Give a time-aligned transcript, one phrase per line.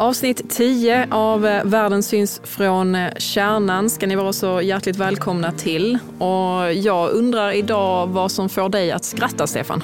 [0.00, 5.52] Avsnitt 10 av eh, Världen syns från eh, kärnan ska ni vara så hjärtligt välkomna
[5.52, 5.98] till.
[6.18, 9.82] Och jag undrar idag vad som får dig att skratta, Stefan?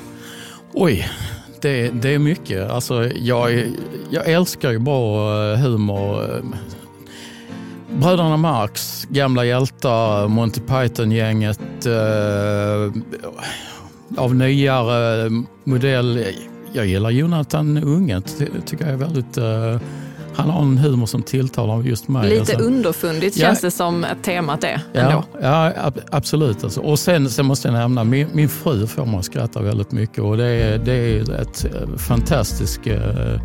[0.72, 1.08] Oj,
[1.60, 2.70] det, det är mycket.
[2.70, 3.72] Alltså, jag,
[4.10, 6.42] jag älskar ju bra eh, humor.
[7.90, 11.86] Bröderna Marx, gamla hjältar, Monty Python-gänget.
[11.86, 13.02] Eh,
[14.16, 15.30] av nyare
[15.64, 16.24] modell.
[16.72, 18.20] Jag gillar Jonathan Unge,
[18.66, 19.36] tycker jag är väldigt...
[19.36, 19.80] Eh,
[20.36, 22.28] han har en humor som tilltalar just mig.
[22.28, 22.58] Lite alltså.
[22.58, 24.80] underfundigt ja, känns det som temat är.
[24.92, 25.72] Ja, ja
[26.10, 26.64] absolut.
[26.64, 26.80] Alltså.
[26.80, 30.18] Och sen, sen måste jag nämna, min, min fru får mig att skratta väldigt mycket
[30.18, 33.40] och det är, det är ett eh, fantastiskt eh,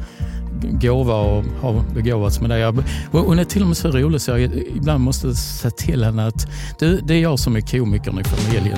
[0.81, 2.84] gåva att ha begåvats med det.
[3.12, 4.41] Hon är till och med så rolig så jag
[4.76, 6.48] ibland måste säga till henne att
[6.79, 8.77] det, det är jag som är komikern i familjen.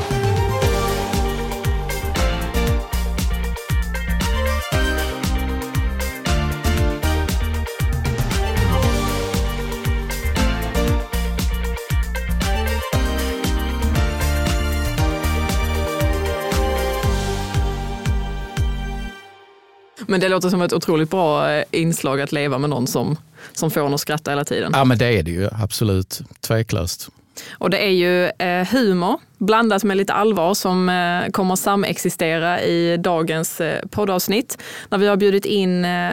[20.14, 23.18] Men det låter som ett otroligt bra eh, inslag att leva med någon som,
[23.54, 24.72] som får en att skratta hela tiden.
[24.76, 27.10] Ja men det är det ju absolut, tveklöst.
[27.52, 32.98] Och det är ju eh, humor blandat med lite allvar som eh, kommer samexistera i
[32.98, 34.58] dagens eh, poddavsnitt.
[34.90, 36.12] När vi har bjudit in eh,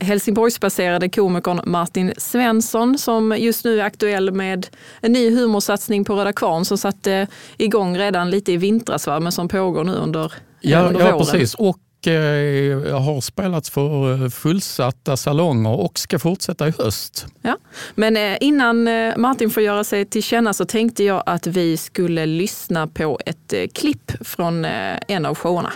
[0.00, 4.66] Helsingborgsbaserade komikern Martin Svensson som just nu är aktuell med
[5.00, 9.48] en ny humorsatsning på Röda Kvarn som satte igång redan lite i vintras men som
[9.48, 11.26] pågår nu under, ja, under ja, våren.
[11.26, 11.54] Precis.
[11.54, 11.78] Och
[12.10, 17.26] har spelats för fullsatta salonger och ska fortsätta i höst.
[17.42, 17.56] Ja.
[17.94, 21.76] Men eh, innan eh, Martin får göra sig till känna så tänkte jag att vi
[21.76, 25.72] skulle lyssna på ett eh, klipp från eh, en av showerna.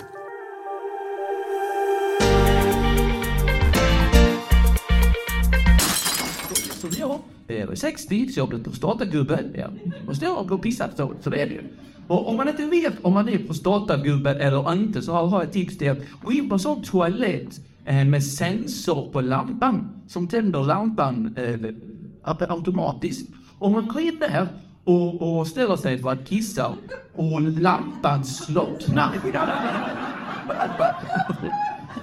[6.79, 9.43] Som jag är 60 så jag blev prostatagubbe.
[9.53, 9.67] Ja.
[10.05, 11.63] Måste jag gå och pissa så, så det är det ju.
[12.07, 15.53] Och om man inte vet om man är prostatagubbe eller inte så har jag ett
[15.53, 20.27] tips till att gå in på en sån toalett eh, med sensor på lampan som
[20.27, 21.55] tänder lampan eh,
[22.49, 23.29] automatiskt.
[23.59, 24.47] Om man går in där
[24.83, 26.73] och, och ställer sig för att kissa
[27.15, 29.11] och lampan slocknar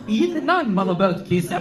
[0.09, 1.61] innan man har börjat kissa.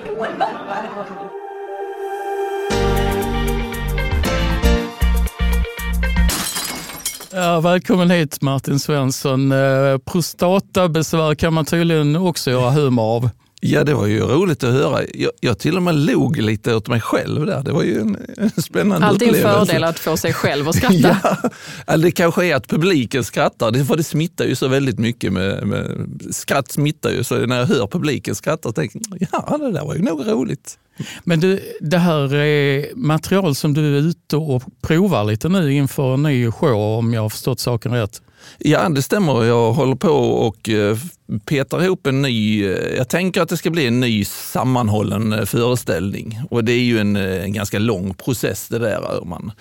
[7.35, 9.51] Ja, välkommen hit Martin Svensson.
[9.51, 13.29] Eh, prostatabesvär kan man tydligen också göra humor av.
[13.65, 15.01] Ja, det var ju roligt att höra.
[15.13, 17.63] Jag, jag till och med log lite åt mig själv där.
[17.63, 19.49] Det var ju en, en spännande Alltid upplevelse.
[19.49, 21.37] Alltid en fördel att få sig själv att skratta.
[21.87, 25.33] ja, det kanske är att publiken skrattar, för det smittar ju så väldigt mycket.
[25.33, 29.71] Med, med skratt smittar ju, så när jag hör publiken skratta tänker jag, ja det
[29.71, 30.79] där var ju nog roligt.
[31.23, 36.13] Men du, det här är material som du är ute och provar lite nu inför
[36.13, 38.21] en ny show om jag har förstått saken rätt?
[38.57, 39.43] Ja, det stämmer.
[39.43, 40.97] Jag håller på och eh,
[41.45, 45.45] petar ihop en ny, eh, jag tänker att det ska bli en ny sammanhållen eh,
[45.45, 46.41] föreställning.
[46.49, 49.25] Och det är ju en, en ganska lång process det där.
[49.25, 49.51] Man,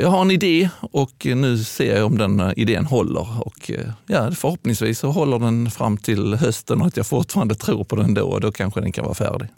[0.00, 3.46] jag har en idé och nu ser jag om den idén håller.
[3.46, 3.70] Och
[4.06, 8.14] ja, förhoppningsvis så håller den fram till hösten och att jag fortfarande tror på den
[8.14, 9.48] då och då kanske den kan vara färdig.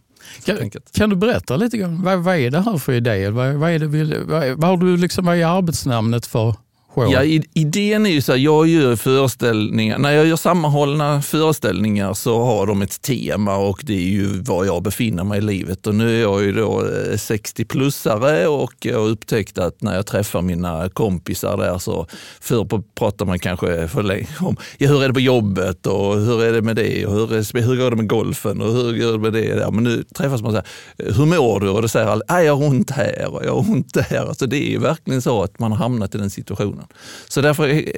[0.45, 3.31] Kan, kan, du berätta lite grann, vad, vad, är det här för idé?
[3.31, 6.55] Vad, vad, är, det, vad, vad har du liksom, vad är arbetsnamnet för
[7.01, 7.13] show?
[7.13, 12.45] Ja, idén är ju så här, jag gör föreställningar, när jag gör sammanhållna föreställningar så
[12.45, 15.87] har de ett tema och det är ju var jag befinner mig i livet.
[15.87, 20.07] Och nu är jag ju då eh, 60-plussare och jag har upptäckt att när jag
[20.07, 22.07] träffar mina kompisar där så
[22.41, 26.43] förr pratar man kanske för länge om ja, hur är det på jobbet och hur
[26.43, 29.13] är det med det och hur, är, hur går det med golfen och hur går
[29.13, 29.55] det med det?
[29.55, 29.71] Där.
[29.71, 30.67] men nu träffas man så här,
[30.99, 31.69] eh, hur mår du?
[31.69, 34.29] Och då säger alla, jag har ont här och jag har ont där.
[34.29, 36.86] Alltså det är ju verkligen så att man har hamnat i den situationen.
[37.29, 37.93] Så därför är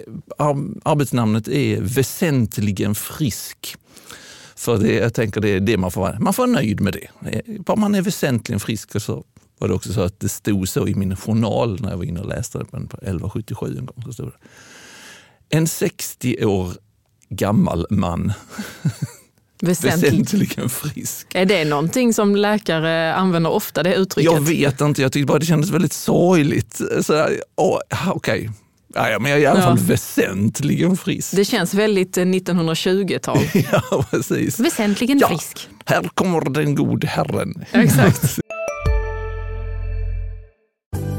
[0.82, 3.76] arbetsnamnet är väsentligen frisk.
[4.56, 6.18] För det, jag tänker det är det man får vara.
[6.20, 7.42] Man får vara nöjd med det.
[7.60, 8.94] Bara man är väsentligen frisk.
[8.94, 9.24] Och så
[9.58, 12.20] var det också så att det stod så i min journal när jag var inne
[12.20, 14.02] och läste på 1177 en gång.
[14.04, 15.56] Så stod det.
[15.56, 16.72] En 60 år
[17.28, 18.32] gammal man
[19.60, 21.26] Väsentligen frisk.
[21.34, 24.32] Är det någonting som läkare använder ofta, det uttrycket?
[24.32, 26.80] Jag vet inte, jag tyckte bara det kändes väldigt sorgligt.
[27.54, 27.82] Okej,
[28.14, 28.48] okay.
[29.06, 29.84] Ja, men jag är i alla fall ja.
[29.86, 31.36] väsentligen frisk.
[31.36, 33.38] Det känns väldigt 1920-tal.
[33.38, 34.60] Eh, ja, precis.
[34.60, 35.68] Väsentligen ja, frisk.
[35.84, 37.64] Här kommer den gode herren.
[37.72, 38.38] exakt.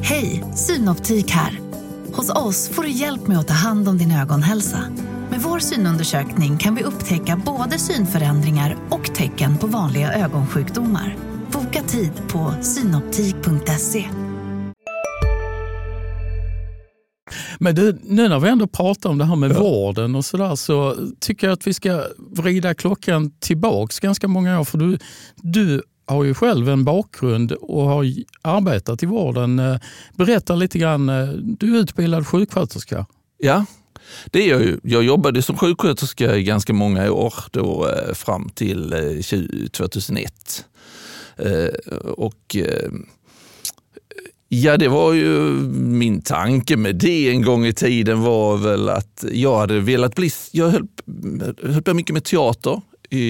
[0.02, 1.60] Hej, Synoptik här.
[2.14, 4.80] Hos oss får du hjälp med att ta hand om din ögonhälsa.
[5.30, 11.16] Med vår synundersökning kan vi upptäcka både synförändringar och tecken på vanliga ögonsjukdomar.
[11.52, 14.06] Boka tid på synoptik.se.
[17.60, 20.96] Men du, nu när vi ändå pratar om det här med vården och sådär så
[21.20, 24.64] tycker jag att vi ska vrida klockan tillbaks ganska många år.
[24.64, 24.98] För du,
[25.36, 28.06] du har ju själv en bakgrund och har
[28.42, 29.60] arbetat i vården.
[29.60, 29.78] Eh,
[30.16, 33.06] Berätta lite grann, eh, du är utbildad sjuksköterska.
[33.38, 33.66] Ja,
[34.26, 34.80] det är jag ju.
[34.84, 40.66] Jag jobbade som sjuksköterska i ganska många år, då, eh, fram till eh, 20 2001.
[41.38, 41.68] Eh,
[42.18, 42.58] och
[44.51, 45.34] Ja, det var ju
[45.74, 50.31] min tanke med det en gång i tiden var väl att jag hade velat bli,
[50.51, 50.88] jag höll,
[51.63, 52.81] höll på mycket med teater.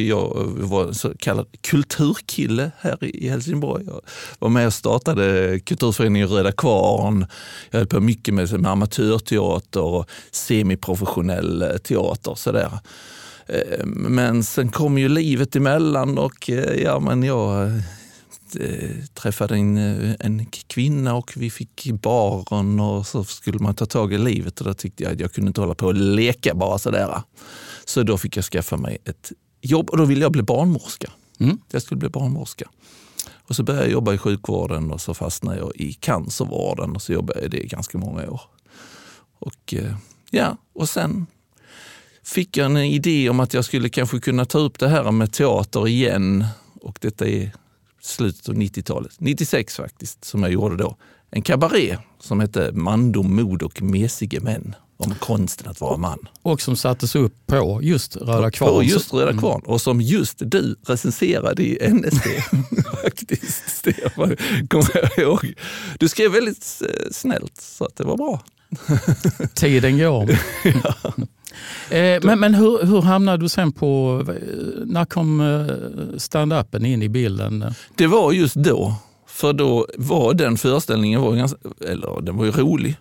[0.08, 3.86] Jag var en så kallad kulturkille här i Helsingborg.
[3.88, 4.02] Jag
[4.40, 7.26] var med och startade kulturföreningen Röda Kvarn.
[7.72, 12.36] Jag höll på mycket med, med amatörteater och semiprofessionell eh, teater.
[12.36, 12.80] Sådär.
[13.48, 17.72] Eh, men sen kom ju livet emellan och eh, ja, men jag
[19.14, 24.14] träffade en, eh, en kvinna och vi fick barn och så skulle man ta tag
[24.14, 26.78] i livet och då tyckte jag att jag kunde inte hålla på och leka bara
[26.78, 27.22] sådär.
[27.86, 29.32] Så då fick jag skaffa mig ett
[29.62, 31.12] jobb och då ville jag bli barnmorska.
[31.40, 31.58] Mm.
[31.72, 32.70] Jag skulle bli barnmorska.
[33.32, 37.14] Och så började jag jobba i sjukvården och så fastnade jag i cancervården och så
[37.14, 38.42] jobbade jag i det i ganska många år.
[39.40, 39.96] Och eh,
[40.32, 41.28] ja, och sen
[42.24, 45.34] fick jag en idé om att jag skulle kanske kunna ta upp det här med
[45.34, 46.46] teater igen.
[46.82, 47.52] Och detta är
[48.10, 50.96] slutet av 90-talet, 96 faktiskt, som jag gjorde då.
[51.32, 54.76] En kabaré som hette Mandom, mod och mesige män.
[55.02, 56.20] Om konsten att vara man.
[56.42, 58.70] Och som sattes upp på just Röda Kvarn.
[58.70, 62.28] På just Röda Kvarn och som just du recenserade i NSD.
[63.04, 63.84] faktiskt.
[63.84, 64.14] Det
[64.70, 65.54] kommer jag ihåg.
[66.00, 68.42] Du skrev väldigt eh, snällt så att det var bra.
[69.54, 70.30] Tiden går.
[71.90, 75.40] Eh, Men, men hur, hur hamnade du sen på, eh, när kom
[76.18, 77.74] stand-upen in i bilden?
[77.96, 78.96] Det var just då.
[79.28, 81.58] För då var den föreställningen, var ganska,
[81.88, 82.98] eller den var ju rolig.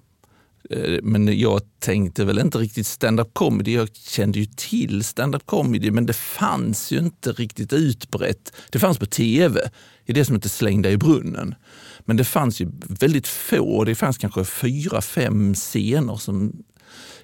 [0.70, 3.74] Eh, Men jag tänkte väl inte riktigt stand-up comedy.
[3.74, 8.52] Jag kände ju till stand-up comedy men det fanns ju inte riktigt utbrett.
[8.70, 9.70] Det fanns på tv,
[10.06, 11.54] i det som heter Släng dig i brunnen.
[12.00, 16.52] Men det fanns ju väldigt få, det fanns kanske fyra, fem scener som,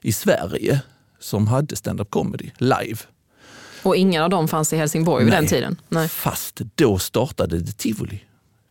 [0.00, 0.80] i Sverige
[1.20, 2.98] som hade stand-up comedy live.
[3.82, 5.40] Och ingen av dem fanns i Helsingborg vid Nej.
[5.40, 5.80] den tiden?
[5.88, 6.08] Nej.
[6.08, 8.24] Fast då startade det tivoli.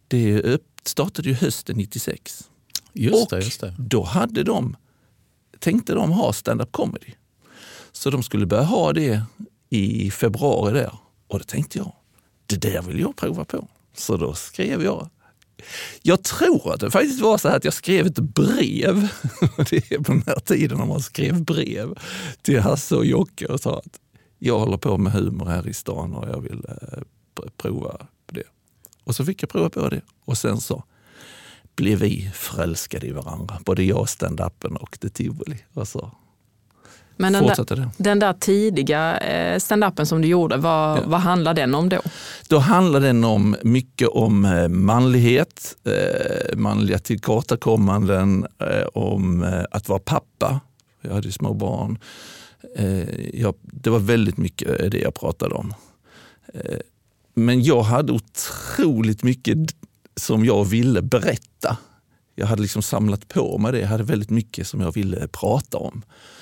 [0.07, 2.49] Det startade ju hösten 96.
[2.93, 3.75] Just och det, just det.
[3.77, 4.75] då hade de,
[5.59, 7.11] tänkte de ha stand-up comedy.
[7.91, 9.23] Så de skulle börja ha det
[9.69, 10.97] i februari där.
[11.27, 11.93] Och då tänkte jag,
[12.45, 13.67] det där vill jag prova på.
[13.95, 15.09] Så då skrev jag.
[16.01, 19.07] Jag tror att det faktiskt var så här att jag skrev ett brev.
[19.69, 21.99] Det är på den här tiden när man skrev brev
[22.41, 23.99] till Hasse och Jocke och sa att
[24.39, 26.99] jag håller på med humor här i stan och jag vill eh,
[27.35, 27.97] pr- prova
[28.27, 28.43] på det.
[29.03, 30.01] Och så fick jag prova på det.
[30.25, 30.83] Och sen så
[31.75, 33.57] blev vi förälskade i varandra.
[33.65, 35.57] Både jag, stand-upen och det tivoli.
[35.73, 36.11] Och så
[37.17, 41.01] Men den där, den där tidiga eh, stand-upen som du gjorde, vad, Ja.
[41.05, 42.01] vad handlar den om då?
[42.47, 48.47] Då handlar den om mycket om eh, manlighet, eh, manliga tillkortakommanden,
[48.93, 50.59] om att vara pappa.
[51.01, 51.99] Jag hade ju små barn.
[53.33, 55.73] Jag, det var väldigt mycket det jag pratade om.
[57.33, 59.57] Men jag hade otroligt mycket
[60.15, 61.77] som jag ville berätta.
[62.35, 63.79] Jag hade liksom samlat på mig det.
[63.79, 66.01] Jag hade väldigt mycket som jag ville prata om.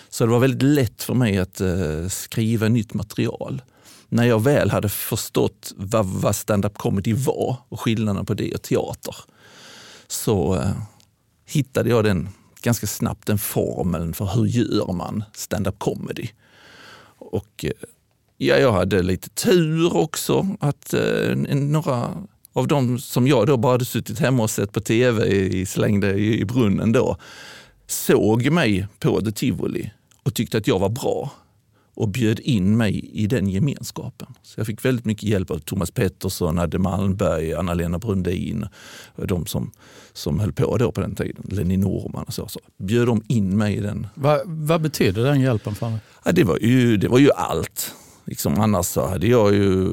[0.09, 3.61] Så det var väldigt lätt för mig att eh, skriva nytt material.
[4.09, 8.61] När jag väl hade förstått vad, vad stand-up comedy var och skillnaden på det och
[8.61, 9.15] teater
[10.07, 10.71] så eh,
[11.45, 12.29] hittade jag den
[12.61, 16.27] ganska snabbt, den formeln för hur gör man stand-up comedy.
[17.17, 17.71] Och eh,
[18.37, 22.17] ja, jag hade lite tur också att eh, några
[22.53, 26.13] av de som jag då bara hade suttit hemma och sett på tv i, slängde
[26.13, 27.17] i, i brunnen då,
[27.87, 29.91] såg mig på The Tivoli
[30.23, 31.31] och tyckte att jag var bra
[31.93, 34.27] och bjöd in mig i den gemenskapen.
[34.43, 38.67] Så jag fick väldigt mycket hjälp av Thomas Pettersson, Adde Malmberg, Anna-Lena Brundin
[39.15, 39.71] de som,
[40.13, 42.47] som höll på då på den tiden, Lenny Norman och så.
[42.47, 44.07] så bjöd de in mig i den.
[44.15, 45.99] Va, vad betyder den hjälpen för dig?
[46.25, 47.93] Ja, det, var ju, det var ju allt.
[48.25, 49.89] Liksom, annars så hade jag ju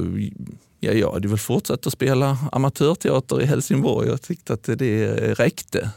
[0.80, 5.90] Ja, jag hade väl fortsatt att spela amatörteater i Helsingborg och tyckte att det räckte.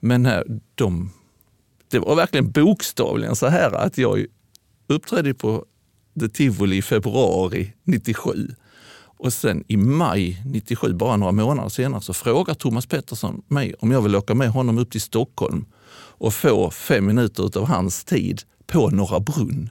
[0.00, 0.40] Men eh,
[0.74, 1.12] de,
[1.88, 4.26] det var verkligen bokstavligen så här att jag
[4.86, 5.64] uppträdde på
[6.20, 8.48] The Tivoli i februari 97.
[9.16, 13.90] Och sen i maj 97, bara några månader senare, så frågar Thomas Pettersson mig om
[13.90, 15.64] jag vill åka med honom upp till Stockholm
[15.96, 19.70] och få fem minuter av hans tid på Norra Brunn.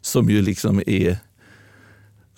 [0.00, 1.18] Som ju liksom är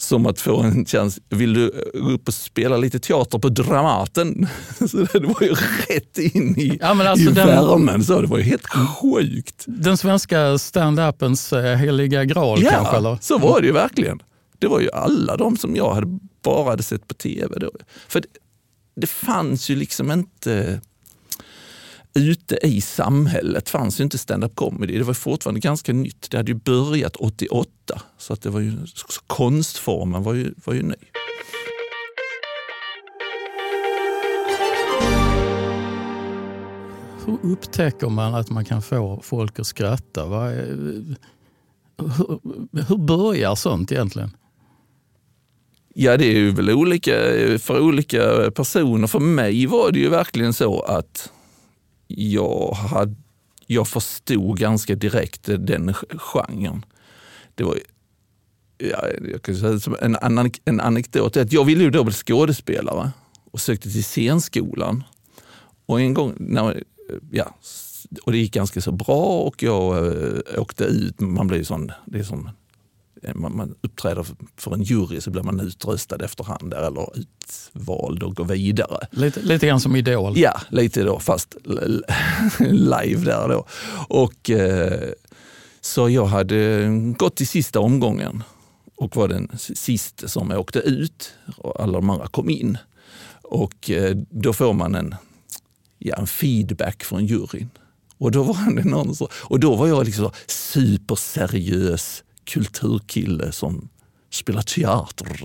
[0.00, 1.18] som att få en chans.
[1.28, 4.46] Vill du gå upp och spela lite teater på Dramaten?
[4.88, 5.54] Så det var ju
[5.88, 8.04] rätt in i, Ja, alltså i den- värmen.
[8.04, 9.64] Så det var ju helt sjukt.
[9.66, 12.96] Den svenska stand-upens eh, heliga graal kanske?
[12.96, 13.18] Eller?
[13.20, 14.22] så var det ju verkligen.
[14.58, 17.58] Det var ju alla de som jag hade bara hade sett på tv.
[17.58, 17.70] Då.
[18.08, 18.26] För det,
[18.96, 20.80] det fanns ju liksom inte
[22.18, 24.98] ute i samhället fanns ju inte stand-up comedy.
[24.98, 26.30] Det var fortfarande ganska nytt.
[26.30, 27.72] Det hade ju börjat 88,
[28.18, 30.94] så att det var ju, så konstformen var ju, var ju ny.
[37.26, 40.24] Hur upptäcker man att man kan få folk att skratta?
[40.24, 41.16] Hur,
[42.88, 44.30] hur börjar sånt egentligen?
[45.94, 47.12] Ja, det är ju väl olika
[47.58, 49.06] för olika personer.
[49.06, 51.32] För mig var det ju verkligen så att
[52.08, 53.14] jag, hade,
[53.66, 56.84] jag förstod ganska direkt den genren.
[57.54, 57.78] Det var
[58.78, 62.04] ja, jag kan säga som en, annan, en anekdot är att jag ville ju då
[62.04, 63.10] bli skådespelare
[63.50, 65.04] och sökte till scenskolan.
[65.86, 66.82] Och en gång, när,
[67.30, 67.54] ja,
[68.22, 71.20] och det gick ganska så bra och jag äh, åkte ut.
[71.20, 72.50] Man blir sån, det är som
[73.34, 78.36] man, man uppträder för en jury så blir man utröstad efterhand där, eller utvald och
[78.36, 79.06] går vidare.
[79.10, 80.38] Lite, lite grann som Idol.
[80.38, 81.56] Ja, lite då, fast
[82.60, 83.66] live där då.
[84.08, 85.10] Och, eh,
[85.80, 88.42] så jag hade gått till sista omgången
[88.96, 92.78] och var den sista som åkte ut och alla de andra kom in.
[93.42, 95.14] Och eh, då får man en,
[95.98, 97.70] ja, en feedback från juryn.
[98.18, 103.88] Och då var det någon så, och då var jag liksom superseriös kulturkille som
[104.30, 105.40] spelar teater.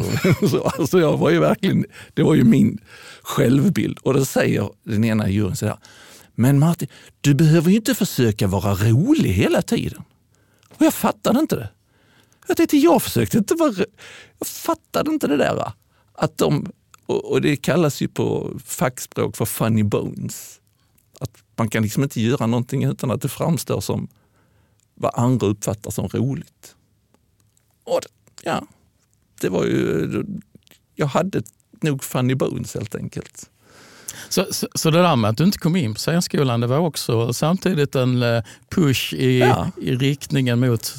[0.48, 2.82] så, alltså jag var ju verkligen, det var ju min
[3.22, 3.98] självbild.
[3.98, 5.78] Och då säger den ena i juryn så här,
[6.36, 6.88] men Martin,
[7.22, 10.04] du behöver ju inte försöka vara rolig hela tiden.
[10.70, 11.70] Och jag fattade inte det.
[12.48, 13.74] Jag tänkte, jag försökte inte vara...
[14.40, 15.72] Jag fattade inte det där.
[16.14, 16.72] Att de,
[17.06, 20.60] och det kallas ju på fackspråk för funny bones.
[21.20, 24.08] Att man kan liksom inte göra någonting utan att det framstår som
[24.96, 26.76] vad andra uppfattar som roligt.
[27.84, 28.00] Och
[28.44, 28.62] ja,
[29.42, 30.24] det var ju...
[30.96, 31.42] Jag hade
[31.82, 33.50] nog funny bones helt enkelt.
[34.30, 36.78] Så, så, så det där med att du inte kom in på scenskolan, det var
[36.78, 39.72] också samtidigt en eh, push i, Ja.
[39.82, 40.94] i riktningen mot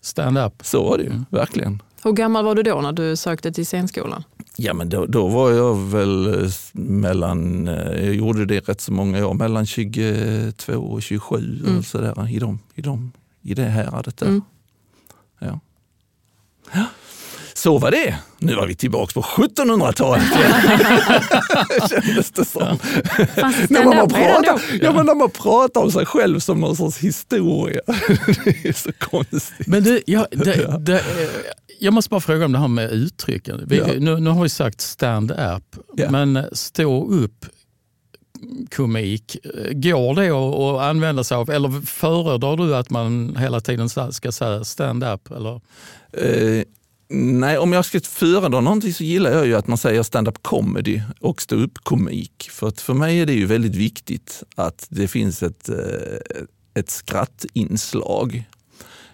[0.00, 0.52] stand-up.
[0.62, 1.82] Så var det ju, verkligen.
[2.02, 4.24] Hur gammal var du då när du sökte till scenskolan?
[4.56, 8.92] Ja, men då, då var jag väl eh, mellan, eh, jag gjorde det rätt så
[8.92, 11.78] många år, mellan 22 och 27 Mm.
[11.78, 13.12] och sådär, i, de, i, de,
[13.42, 14.26] i det häradet där.
[14.26, 14.42] Mm.
[15.38, 15.60] Ja.
[17.56, 18.14] Så var det.
[18.38, 20.22] Nu var vi tillbaka på 1700-talet
[21.90, 22.78] kändes det som.
[23.36, 26.98] Det när, man pratar, ja, men när man pratar om sig själv som någon sorts
[26.98, 27.80] historia.
[28.44, 29.66] det är så konstigt.
[29.66, 31.02] Men du, ja, det, det,
[31.80, 33.64] jag måste bara fråga om det här med uttrycken.
[33.66, 33.86] Vi, Ja.
[33.98, 36.10] nu, nu har vi sagt stand-up, Ja.
[36.10, 37.46] men stå upp
[38.76, 39.36] komik,
[39.72, 41.50] går det att använda sig av?
[41.50, 45.30] Eller föredrar du att man hela tiden ska säga stand-up?
[45.30, 45.60] Eller?
[46.12, 46.64] Eh,
[47.08, 51.00] nej, om jag ska föredra någonting så gillar jag ju att man säger stand-up comedy
[51.20, 52.48] och stå-upp-komik.
[52.50, 56.38] För att för mig är det ju väldigt viktigt att det finns ett, eh,
[56.74, 58.44] ett skrattinslag.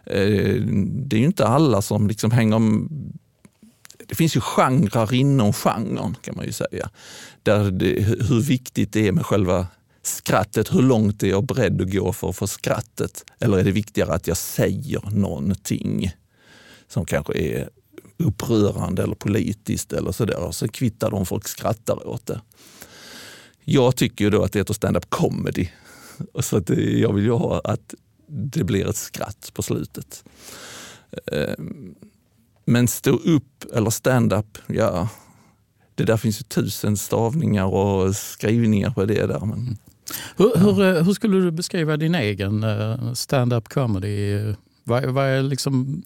[0.05, 2.61] Eh, det är ju inte alla som liksom hänger...
[4.11, 6.91] Det finns ju genrer inom genren kan man ju säga.
[7.43, 9.67] Där det, hur viktigt det är med själva
[10.03, 13.25] skrattet, hur långt är jag beredd att gå för att få skrattet?
[13.41, 16.13] Eller är det viktigare att jag säger någonting?
[16.89, 17.69] som kanske är
[18.19, 20.51] upprörande eller politiskt eller sådär.
[20.53, 22.41] Så kvittar de om folk skrattar åt det.
[23.65, 25.69] Jag tycker ju då att det heter stand-up comedy.
[26.41, 27.95] Så att det- jag vill ju ha att
[28.27, 30.25] det blir ett skratt på slutet.
[31.33, 31.95] Ehm,
[32.71, 35.09] men stå upp eller stand-up, ja,
[35.95, 39.41] det där finns ju tusen stavningar och skrivningar på det där.
[39.41, 39.79] Men
[40.37, 44.55] Hur, hur, eh, hur skulle du beskriva din egen eh, stand-up comedy?
[44.85, 46.03] Vad, vad är liksom,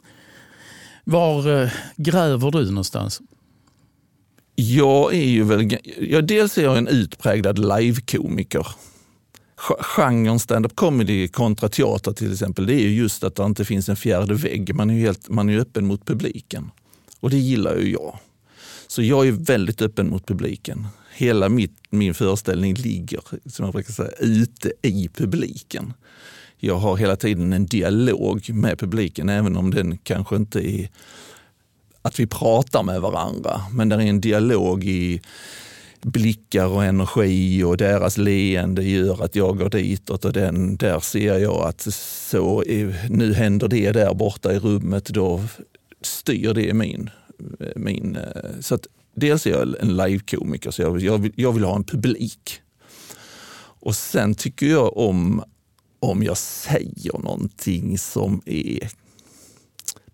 [1.05, 3.21] var eh, gräver du någonstans?
[4.55, 8.67] Jag är ju väl, ja, dels är jag en utpräglad livekomiker.
[9.57, 13.89] Genren stand-up comedy kontra teater till exempel, det är ju just att det inte finns
[13.89, 14.75] en fjärde vägg.
[14.75, 16.71] Man är ju, helt, man är öppen mot publiken.
[17.21, 18.19] Och det gillar ju jag.
[18.87, 20.87] Så jag är väldigt öppen mot publiken.
[21.15, 25.93] Hela mitt, min föreställning ligger, som jag brukar säga, ute i publiken.
[26.59, 30.89] Jag har hela tiden en dialog med publiken, även om den kanske inte är
[32.03, 33.61] att vi pratar med varandra.
[33.73, 35.21] Men det är en dialog i
[36.05, 41.39] blickar och energi och deras leende gör att jag går ditåt och den, där ser
[41.39, 45.05] jag att så är, nu händer det där borta i rummet.
[45.05, 45.43] Då
[46.03, 47.11] styr det min
[47.77, 48.17] min...
[48.17, 51.77] Eh, så att dels är jag en livekomiker, så jag, jag, vill, jag vill ha
[51.77, 52.61] en publik.
[53.81, 55.45] Och sen tycker jag om
[56.01, 58.91] om jag säger någonting som är,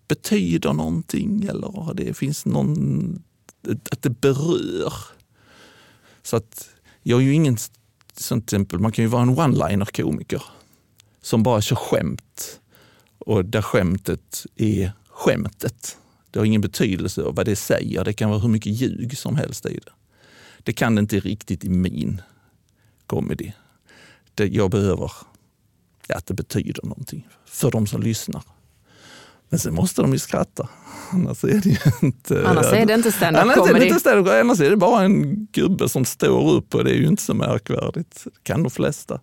[0.07, 3.23] betyder någonting eller det finns någon,
[3.91, 4.93] att det berör.
[6.23, 6.69] Så att
[7.03, 7.57] jag är ju ingen,
[8.13, 10.43] som till exempel, man kan ju vara en one-liner komiker
[11.21, 12.59] som bara kör skämt
[13.17, 15.97] och där skämtet är skämtet.
[16.31, 18.03] Det har ingen betydelse vad det säger.
[18.03, 19.91] Det kan vara hur mycket ljug som helst i det.
[20.63, 22.21] Det kan det inte riktigt i min
[23.05, 23.51] comedy.
[24.35, 25.11] Det, jag behöver
[26.09, 28.43] att det betyder någonting för de som lyssnar.
[29.51, 30.69] Men sen måste de ju skratta.
[31.11, 32.47] Annars är det ju inte...
[32.47, 33.85] Annars är det inte stand-up annars är det, comedy.
[33.85, 37.07] inte stand annars är det bara en gubbe som står upp och det är ju
[37.07, 38.21] inte så märkvärdigt.
[38.23, 39.19] Det kan de flesta.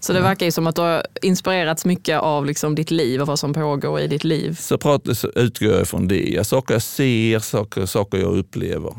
[0.00, 3.26] Så det verkar ju som att du har inspirerats mycket av liksom ditt liv och
[3.26, 4.54] vad som pågår i ditt liv.
[4.54, 6.46] Så, pratar, så utgår jag från det.
[6.46, 8.94] Saker jag ser, saker, saker jag upplever.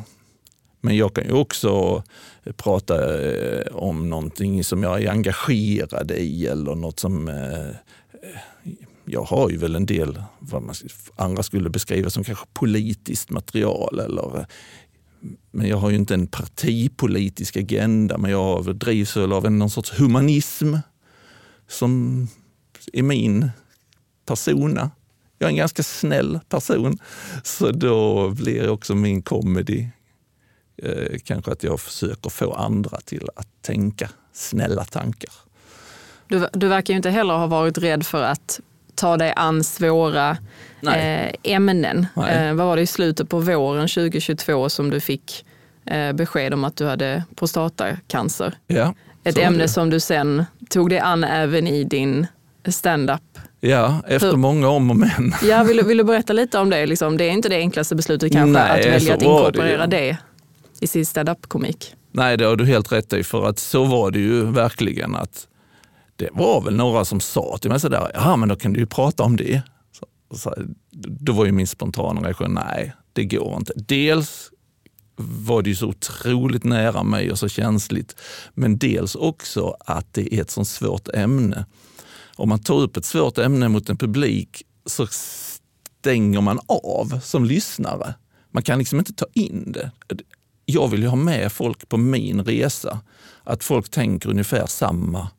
[0.82, 2.04] Men jag kan ju också
[2.58, 7.28] prata eh, om någonting som jag är engagerad i eller något som...
[9.14, 10.76] Jag har ju väl en del, vad man,
[11.16, 14.00] andra skulle beskriva som kanske politiskt material.
[14.00, 14.46] Eller,
[15.52, 19.70] men jag har ju inte en partipolitisk agenda, men jag drivs väl av en, någon
[19.70, 20.76] sorts humanism
[21.68, 22.28] som
[22.94, 23.50] är min
[24.26, 24.92] persona.
[25.38, 26.98] Jag är en ganska snäll person,
[27.44, 29.88] så då blir också min comedy
[30.78, 35.34] eh, kanske att jag försöker få andra till att tänka snälla tankar.
[36.28, 38.60] Du, du verkar ju inte heller ha varit rädd för att
[38.96, 40.38] ta dig an svåra
[40.96, 42.08] eh, ämnen.
[42.30, 45.46] Eh, vad var det i slutet på våren 2022 som du fick
[45.86, 48.54] eh, besked om att du hade prostatacancer?
[48.68, 48.94] Ja,
[49.24, 49.68] Ett ämne det.
[49.68, 52.28] som du sen tog dig an även i din
[52.68, 53.22] stand-up.
[53.60, 55.34] Ja, efter Hur- många om och men.
[55.44, 56.86] Ja, vill, vill du berätta lite om det?
[56.86, 59.88] Liksom, det är inte det enklaste beslutet kanske, Nej, att välja att det inkorporera ju.
[59.90, 60.18] det,
[60.82, 61.96] i sin stand-up-komik.
[62.12, 65.48] Nej, det har du helt rätt i, för att så var det ju verkligen att
[66.22, 68.86] det var väl några som sa till mig sådär, ja men då kan du ju
[68.86, 69.62] prata om det.
[69.92, 70.56] Så, så,
[70.92, 73.74] då var ju min spontana reaktion, nej det går inte.
[73.76, 74.52] Dels
[75.16, 78.16] var det ju så otroligt nära mig och så känsligt,
[78.54, 81.66] men dels också att det är ett så svårt ämne.
[82.36, 87.46] Om man tar upp ett svårt ämne mot en publik så stänger man av som
[87.46, 88.14] lyssnare.
[88.52, 89.92] Man kan liksom inte ta in det.
[90.66, 93.00] Jag vill ju ha med folk på min resa.
[93.44, 95.30] Att folk tänker ungefär samma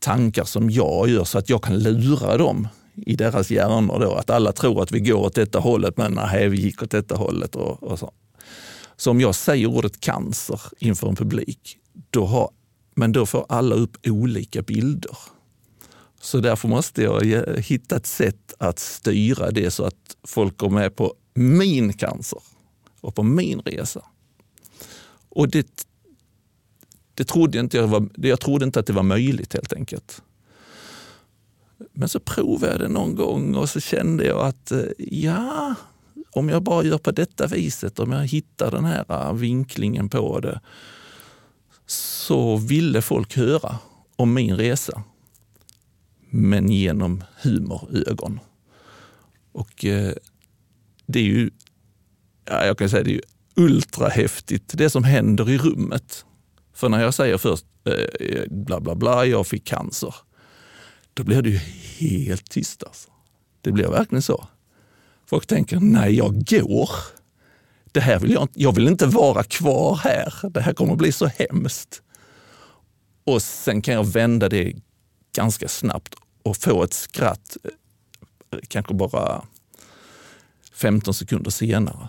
[0.00, 2.68] tankar som jag gör så att jag kan lura dem
[3.06, 4.00] i deras hjärnor.
[4.00, 4.14] Då.
[4.14, 7.16] Att alla tror att vi går åt detta hållet men nej, vi gick åt detta
[7.16, 7.56] hållet.
[7.56, 8.12] Och, och så.
[8.96, 11.76] så om jag säger ordet cancer inför en publik,
[12.10, 12.50] då har,
[12.94, 15.18] men då får alla upp olika bilder.
[16.20, 17.24] Så därför måste jag
[17.58, 22.42] hitta ett sätt att styra det så att folk går med på min cancer
[23.00, 24.04] och på min resa.
[25.28, 25.86] Och det,
[27.20, 30.22] det trodde jag, inte jag, var, jag trodde inte att det var möjligt helt enkelt.
[31.92, 35.74] Men så provade jag det någon gång och så kände jag att eh, ja,
[36.30, 40.40] om jag bara gör på detta viset, om jag hittar den här eh, vinklingen på
[40.40, 40.60] det,
[41.86, 43.78] så ville folk höra
[44.16, 45.02] om min resa.
[46.30, 48.40] Men genom humorögon.
[49.52, 50.12] Och eh,
[51.06, 51.50] det är ju,
[52.44, 53.22] ja, jag kan säga det är ju
[53.54, 56.24] ultrahäftigt det som händer i rummet.
[56.80, 60.14] För när jag säger först eh, bla bla bla, jag fick cancer.
[61.14, 61.56] Då blir det ju
[61.98, 63.10] helt tyst alltså.
[63.60, 64.46] Det blir verkligen så.
[65.26, 66.90] Folk tänker, nej jag går.
[67.92, 70.34] Det här vill jag, inte- jag vill inte vara kvar här.
[70.50, 72.02] Det här kommer att bli så hemskt.
[73.24, 74.74] Och sen kan jag vända det
[75.36, 79.42] ganska snabbt och få ett skratt eh, kanske bara
[80.72, 82.08] 15 sekunder senare.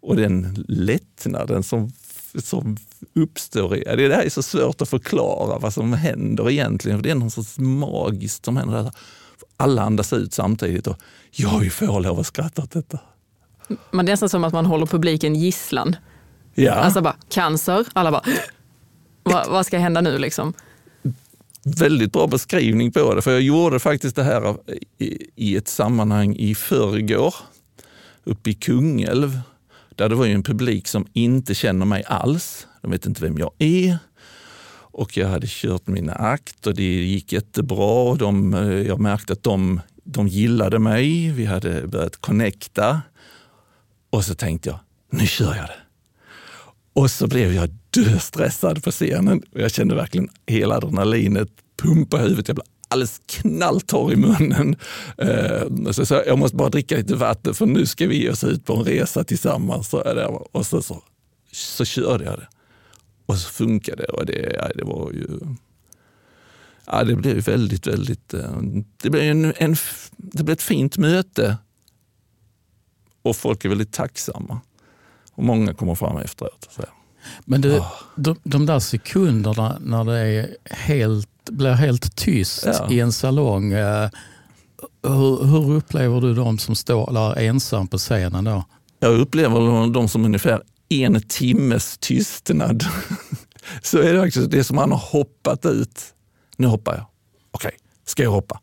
[0.00, 1.92] Och den lättnaden som,
[2.38, 2.76] som
[3.14, 6.98] uppstår, det där är så svårt att förklara vad som händer egentligen.
[6.98, 8.82] För det är något sorts magiskt som händer.
[8.82, 8.92] Där.
[9.56, 10.98] Alla andas ut samtidigt och
[11.30, 12.98] jag får lov att skratta åt detta.
[13.90, 15.96] Men det är nästan som att man håller publiken gisslan.
[16.54, 18.22] Ja, Alltså bara, cancer, alla bara,
[19.22, 20.54] vad, vad ska hända nu liksom?
[21.64, 23.22] väldigt bra beskrivning på det.
[23.22, 24.56] För jag gjorde faktiskt det här
[24.98, 27.34] i, i ett sammanhang i förrgår
[28.24, 29.40] uppe i Kungälv.
[30.02, 32.66] Där det var ju en publik som inte känner mig alls.
[32.80, 33.98] De vet inte vem jag är.
[34.74, 38.02] Och jag hade kört mina akt och det gick jättebra.
[38.02, 41.30] Och de, eh, jag märkte att de, de gillade mig.
[41.30, 43.02] Vi hade börjat connecta.
[44.10, 44.78] Och så tänkte jag,
[45.10, 45.80] nu kör jag det.
[46.92, 49.42] Och så blev jag döstressad på scenen.
[49.52, 51.48] Och Jag kände verkligen hela adrenalinet
[51.82, 52.48] pumpa i huvudet.
[52.48, 54.76] Jag blev alldeles knalltorr i munnen.
[55.18, 58.44] Eh, så, så jag måste bara dricka lite vatten för nu ska vi ge oss
[58.44, 59.88] ut på en resa tillsammans.
[59.88, 60.56] Så där.
[60.56, 61.02] Och så, så,
[61.52, 62.48] så körde jag det.
[63.26, 64.12] Och så funkade det.
[64.12, 65.26] Och det, ja, det var ju...
[66.86, 68.34] Ja, det blev väldigt, väldigt...
[68.34, 68.58] Eh,
[69.02, 69.76] det blev, en, en,
[70.16, 71.56] det blev ett fint möte
[73.22, 74.60] och folk är väldigt tacksamma.
[75.32, 77.01] Och många kommer fram efteråt och säger
[77.44, 77.92] men du, Ah.
[78.16, 82.90] de, de där sekunderna när det är helt, blir helt tyst Ja.
[82.90, 83.72] i en salong.
[83.72, 84.10] Eh,
[85.02, 88.64] hur, hur upplever du de som står där ensam på scenen då?
[88.98, 92.84] Jag upplever dem som ungefär en timmes tystnad.
[93.82, 96.00] Så är det faktiskt det är som man har hoppat ut.
[96.56, 97.06] Nu hoppar jag.
[97.50, 97.70] Okej,
[98.06, 98.60] ska jag hoppa?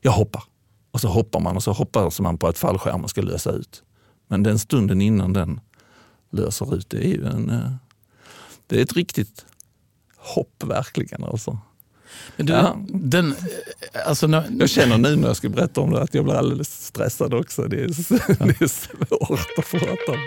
[0.00, 0.42] Jag hoppar.
[0.90, 3.82] Och så hoppar man och så hoppas man på att fallskärmen ska lösa ut.
[4.28, 5.60] Men den stunden innan den
[6.32, 7.76] löser ut, det är ju en...
[8.66, 9.44] Det är ett riktigt
[10.16, 11.24] hopp verkligen.
[11.24, 11.58] Alltså.
[12.36, 12.76] Men du, Ja.
[12.88, 13.34] den,
[14.06, 16.86] alltså, när, Jag känner nu när jag ska berätta om det att jag blir alldeles
[16.86, 17.62] stressad också.
[17.62, 17.88] Det är,
[18.46, 20.18] det är svårt att prata om.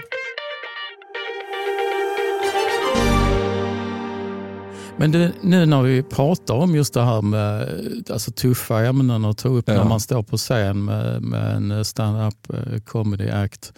[4.99, 7.69] Men du, nu när vi pratar om just det här med
[8.09, 9.73] alltså, tuffa ämnen att ta upp Ja.
[9.73, 13.73] när man står på scen med, med en stand-up eh, comedy act.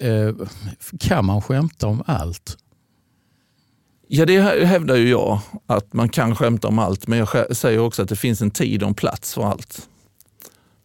[0.00, 0.34] Eh,
[1.00, 2.56] kan man skämta om allt?
[4.12, 8.02] Ja, det hävdar ju jag, att man kan skämta om allt, men jag säger också
[8.02, 9.88] att det finns en tid och en plats för allt.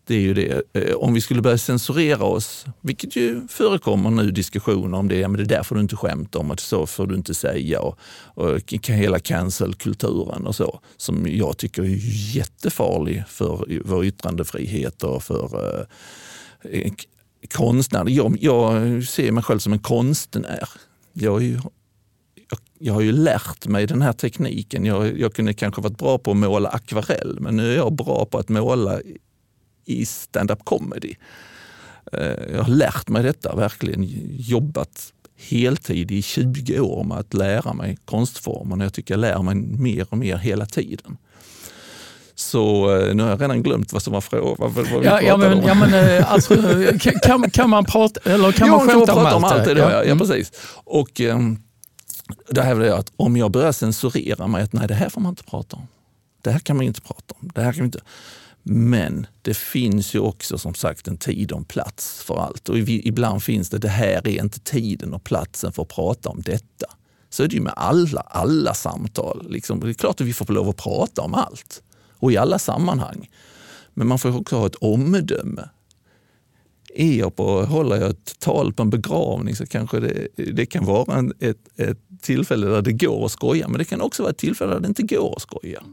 [0.07, 0.61] Det är ju det.
[0.73, 5.27] Eh, om vi skulle börja censurera oss, vilket ju förekommer nu diskussioner om det, ja,
[5.27, 7.99] men det där får du inte skämta om, och så får du inte säga och,
[8.23, 11.97] och hela cancelkulturen och så, som jag tycker är
[12.35, 15.88] jättefarlig för vår yttrandefrihet och för
[16.63, 16.93] eh,
[17.53, 18.09] konstnärer.
[18.09, 20.69] Jag, jag ser mig själv som en konstnär.
[21.13, 21.61] Jag,
[22.79, 24.85] jag har ju lärt mig den här tekniken.
[24.85, 28.25] Jag, jag kunde kanske varit bra på att måla akvarell, men nu är jag bra
[28.25, 28.99] på att måla
[29.85, 31.15] i stand-up comedy.
[32.13, 32.19] Eh,
[32.53, 35.11] Jag har lärt mig detta, verkligen jobbat
[35.49, 38.79] heltid i 20 år med att lära mig konstformen.
[38.79, 41.17] Jag tycker jag lär mig mer och mer hela tiden.
[42.35, 44.55] Så eh, nu har jag redan glömt vad som var frågan.
[44.59, 45.63] Vad, vad vi Ja, ja, men, om.
[45.67, 46.55] ja, men, eh, alltså,
[47.23, 49.35] kan, kan man prata, eller kan Jo, man skämta om allt?
[49.35, 49.65] om allt.
[49.65, 49.91] Det, Ja.
[49.91, 50.03] ja.
[50.03, 50.19] Ja, Mm.
[50.19, 50.51] precis.
[50.83, 51.59] Och um,
[52.49, 55.29] där hävdar jag att om jag börjar censurera mig, att nej det här får man
[55.29, 55.88] inte prata om.
[56.41, 57.51] Det här kan man inte prata om.
[57.55, 58.01] Det här kan man inte.
[58.63, 62.69] Men det finns ju också som sagt en tid och en plats för allt.
[62.69, 66.41] Och ibland finns det, det här är inte tiden och platsen för att prata om
[66.41, 66.88] detta.
[67.29, 69.47] Så är det ju med alla, alla samtal.
[69.49, 71.83] Liksom, det är klart att vi får lov att prata om allt
[72.19, 73.29] och i alla sammanhang.
[73.93, 75.69] Men man får också ha ett omdöme
[76.95, 80.86] är jag på, håller jag ett tal på en begravning så kanske det, det kan
[80.86, 84.31] vara en, ett, ett tillfälle där det går att skoja, men det kan också vara
[84.31, 85.84] ett tillfälle där det inte går att skoja.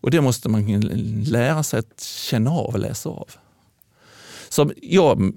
[0.00, 0.80] Och det måste man
[1.26, 3.30] lära sig att känna av och läsa av.
[4.48, 5.32] Så jag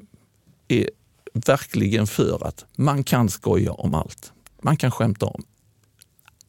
[0.67, 0.89] är
[1.33, 4.33] verkligen för att man kan skoja om allt.
[4.61, 5.43] Man kan skämta om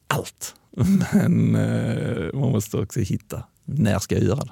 [0.07, 0.55] allt.
[1.13, 4.51] Men eh, man måste också hitta, när ska jag göra det?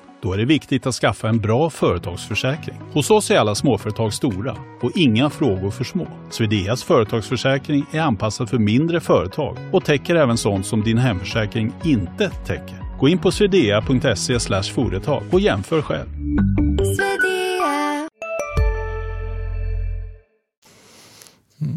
[0.21, 2.75] Då är det viktigt att skaffa en bra företagsförsäkring.
[2.93, 6.07] Hos oss är alla småföretag stora och inga frågor för små.
[6.29, 12.29] Swedeas företagsförsäkring är anpassad för mindre företag och täcker även sånt som din hemförsäkring inte
[12.29, 12.97] täcker.
[12.99, 14.39] Gå in på swedea.se
[14.73, 16.07] företag och jämför själv.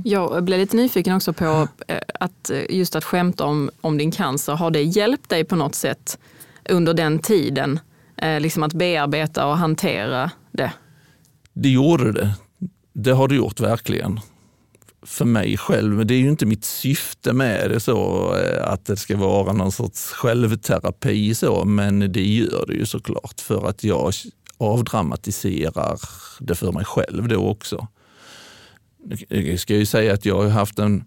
[0.04, 4.10] Jag blev lite nyfiken också på eh, att eh, just att skämta om, om din
[4.10, 6.18] cancer, har det hjälpt dig på något sätt
[6.68, 7.80] under den tiden?
[8.16, 10.72] Eh, liksom att bearbeta och hantera det?
[11.52, 12.34] Det gjorde det.
[12.92, 14.20] Det har det gjort verkligen.
[15.02, 15.96] För mig själv.
[15.96, 19.52] Men det är ju inte mitt syfte med det så eh, att det ska vara
[19.52, 24.12] någon sorts självterapi så, men det gör det ju såklart för att jag
[24.58, 26.00] avdramatiserar
[26.40, 27.86] det för mig själv då också.
[29.28, 31.04] Jag ska ju säga att jag har haft en,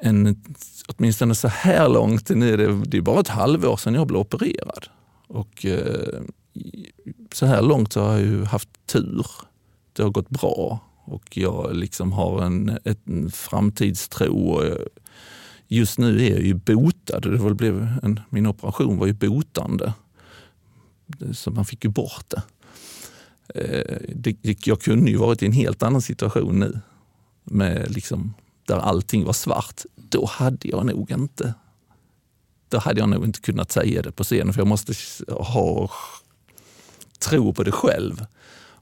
[0.00, 0.42] en
[0.88, 4.20] åtminstone så här långt, nu är det, det är bara ett halvår sedan jag blev
[4.20, 4.88] opererad.
[5.30, 6.22] Och eh,
[7.32, 9.26] så här långt så har jag ju haft tur.
[9.92, 14.62] Det har gått bra och jag liksom har en, en framtidstro.
[15.68, 17.22] Just nu är jag ju botad.
[17.22, 19.92] Det blev en, min operation var ju botande.
[21.32, 22.42] Så man fick ju bort det.
[23.54, 24.66] Eh, det, det.
[24.66, 26.80] Jag kunde ju varit i en helt annan situation nu.
[27.44, 28.34] med liksom,
[28.66, 31.54] där allting var svart, då hade jag nog inte
[32.70, 34.92] då hade jag nog inte kunnat säga det på scenen för jag måste
[35.28, 35.90] ha
[37.18, 38.26] tro på det själv.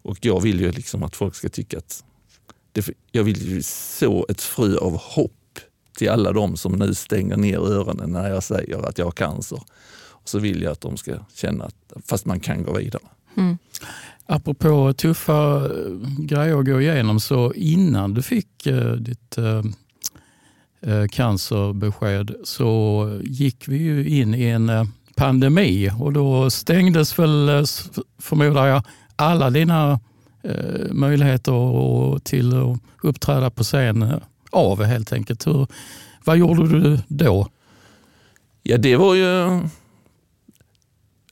[0.02, 2.04] Och jag vill ju liksom att folk ska tycka att
[2.72, 5.32] det, jag vill ju så ett frö av hopp
[5.96, 9.62] till alla de som nu stänger ner öronen när jag säger att jag har cancer.
[10.00, 13.02] Och så vill jag att de ska känna att fast man kan gå vidare.
[13.36, 13.58] Mm.
[14.26, 19.62] Apropå tuffa eh, grejer att gå igenom, så innan du fick uh, ditt uh,
[20.80, 24.84] Eh, cancerbesked så gick vi ju in i en eh,
[25.16, 27.62] pandemi och då stängdes väl, eh,
[28.18, 28.82] förmodar jag,
[29.16, 30.00] alla dina
[30.90, 35.46] möjligheter till att uppträda på scen av helt enkelt.
[35.46, 35.66] Hur,
[36.24, 37.48] vad gjorde du då?
[38.62, 39.60] Ja, det var ju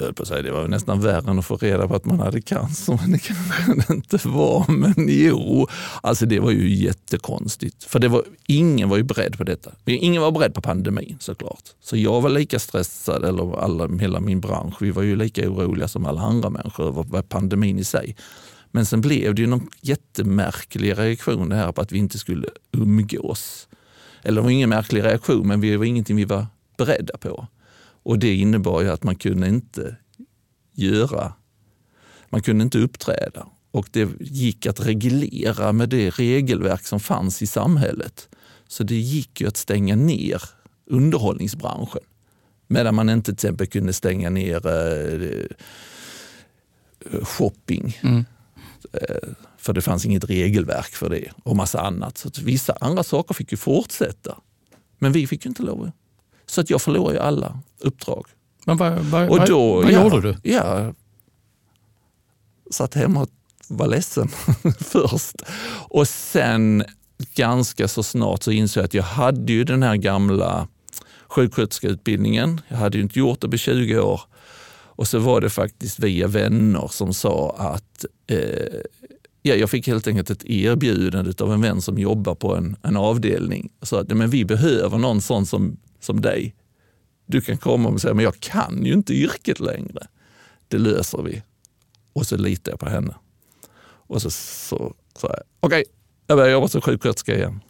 [0.04, 2.20] jag på att säga, det var nästan värre än att få reda på att man
[2.20, 4.70] hade cancer, men det kanske det inte var.
[4.72, 5.66] Men jo,
[6.00, 7.84] alltså det var ju jättekonstigt.
[7.84, 9.70] För det var, ingen var ju beredd på detta.
[9.84, 11.62] Ingen var beredd på pandemin såklart.
[11.82, 15.88] Så jag var lika stressad, eller alla, hela min bransch, vi var ju lika oroliga
[15.88, 18.16] som alla andra människor över pandemin i sig.
[18.70, 22.48] Men sen blev det ju någon jättemärklig reaktion det här på att vi inte skulle
[22.72, 23.68] umgås.
[24.22, 27.46] Eller det var ingen märklig reaktion, men det var ingenting vi var beredda på.
[28.06, 29.96] Och det innebar ju att man kunde inte
[30.72, 31.32] göra,
[32.28, 33.46] man kunde inte uppträda.
[33.70, 38.28] Och det gick att reglera med det regelverk som fanns i samhället.
[38.68, 40.42] Så det gick ju att stänga ner
[40.86, 42.02] underhållningsbranschen.
[42.66, 45.46] Medan man inte till exempel kunde stänga ner eh,
[47.22, 47.98] shopping.
[48.02, 48.24] Mm.
[48.92, 52.18] Eh, för det fanns inget regelverk för det och massa annat.
[52.18, 54.38] Så vissa andra saker fick ju fortsätta.
[54.98, 55.90] Men vi fick ju inte lov.
[56.46, 58.26] Så att jag förlorade ju alla uppdrag.
[58.64, 60.50] Men vad, vad, och då, vad, vad ja, gjorde du?
[60.50, 60.92] Ja,
[62.70, 63.28] satt hemma och
[63.68, 64.28] var ledsen
[64.80, 65.42] först.
[65.88, 66.84] Och sen
[67.34, 70.68] ganska så snart så insåg jag att jag hade ju den här gamla
[71.28, 72.60] sjuksköterskeutbildningen.
[72.68, 74.20] Jag hade ju inte gjort det på 20 år.
[74.96, 78.80] Och så var det faktiskt via vänner som sa att eh,
[79.42, 82.96] ja, jag fick helt enkelt ett erbjudande av en vän som jobbar på en, en
[82.96, 83.72] avdelning.
[83.82, 86.54] Så att men vi behöver någon sån som, som dig.
[87.26, 90.06] Du kan komma och säga, men jag kan ju inte yrket längre.
[90.68, 91.42] Det löser vi.
[92.12, 93.14] Och så litar jag på henne.
[94.08, 95.84] Och så sa jag, okej, okay,
[96.26, 97.60] jag börjar jobba som sjuksköterska igen.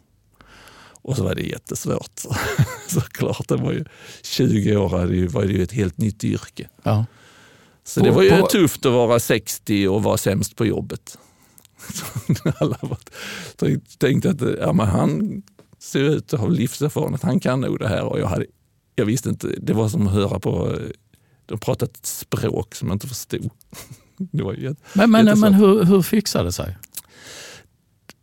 [1.01, 2.21] Och så var det jättesvårt.
[2.87, 3.85] Såklart, det var ju
[4.23, 4.89] 20 år
[5.29, 6.69] var det ju ett helt nytt yrke.
[6.83, 7.05] Ja.
[7.83, 11.17] Så det var ju på, tufft att vara 60 och vara sämst på jobbet.
[12.59, 12.77] Alla
[13.97, 15.43] tänkte att ja, men han
[15.79, 18.03] ser ut att ha livserfarenhet, han kan nog det här.
[18.03, 18.45] Och jag, hade,
[18.95, 20.79] jag visste inte, det var som att höra på,
[21.45, 23.49] de pratade ett språk som jag inte förstod.
[24.31, 26.77] Det var jätt, men men, men hur, hur fixade det sig?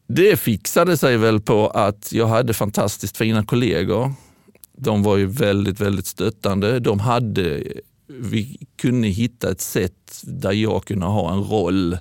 [0.07, 4.13] Det fixade sig väl på att jag hade fantastiskt fina kollegor.
[4.77, 6.81] De var ju väldigt, väldigt stöttande.
[6.81, 7.63] De hade,
[8.07, 11.99] vi kunde hitta ett sätt där jag kunde ha en roll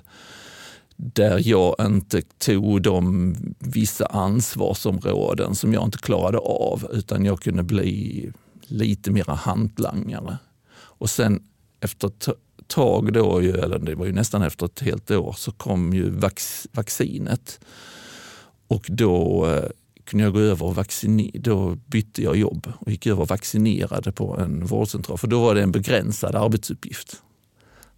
[0.96, 7.62] där jag inte tog de vissa ansvarsområden som jag inte klarade av, utan jag kunde
[7.62, 10.38] bli lite mera hantlangare.
[10.74, 11.42] Och sen
[11.80, 12.28] efter ett
[12.66, 16.66] tag, då, eller det var ju nästan efter ett helt år, så kom ju vax,
[16.72, 17.60] vaccinet.
[18.66, 19.70] Och då eh,
[20.04, 21.30] kunde jag gå över och vaccinera.
[21.34, 25.18] Då bytte jag jobb och gick över och vaccinerade på en vårdcentral.
[25.18, 27.22] För då var det en begränsad arbetsuppgift.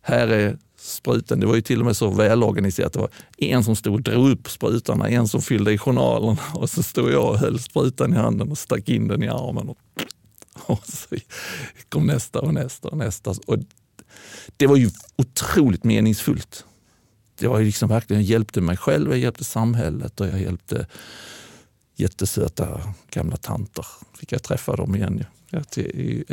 [0.00, 1.40] Här är sprutan.
[1.40, 2.92] Det var ju till och med så välorganiserat.
[2.92, 6.70] Det var en som stod och drog upp sprutarna, en som fyllde i journalerna och
[6.70, 9.68] så stod jag och höll sprutan i handen och stack in den i armen.
[9.68, 9.78] Och,
[10.66, 11.16] och så
[11.88, 13.34] kom nästa och nästa och nästa.
[13.46, 13.58] Och
[14.56, 16.64] det var ju otroligt meningsfullt.
[17.38, 20.86] Det var ju liksom verkligen, jag hjälpte mig själv, jag hjälpte samhället och jag hjälpte
[21.96, 23.86] jättesöta gamla tanter.
[24.18, 25.24] Fick jag träffa dem igen.
[25.50, 25.64] Jag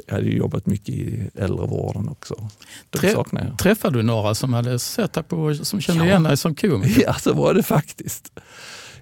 [0.08, 2.50] hade jobbat mycket i äldrevården också.
[2.90, 3.24] Trä,
[3.60, 6.10] träffade du några som hade sett dig på, som kände ja.
[6.10, 7.02] igen dig som komiker?
[7.08, 8.40] Ja, så var det faktiskt.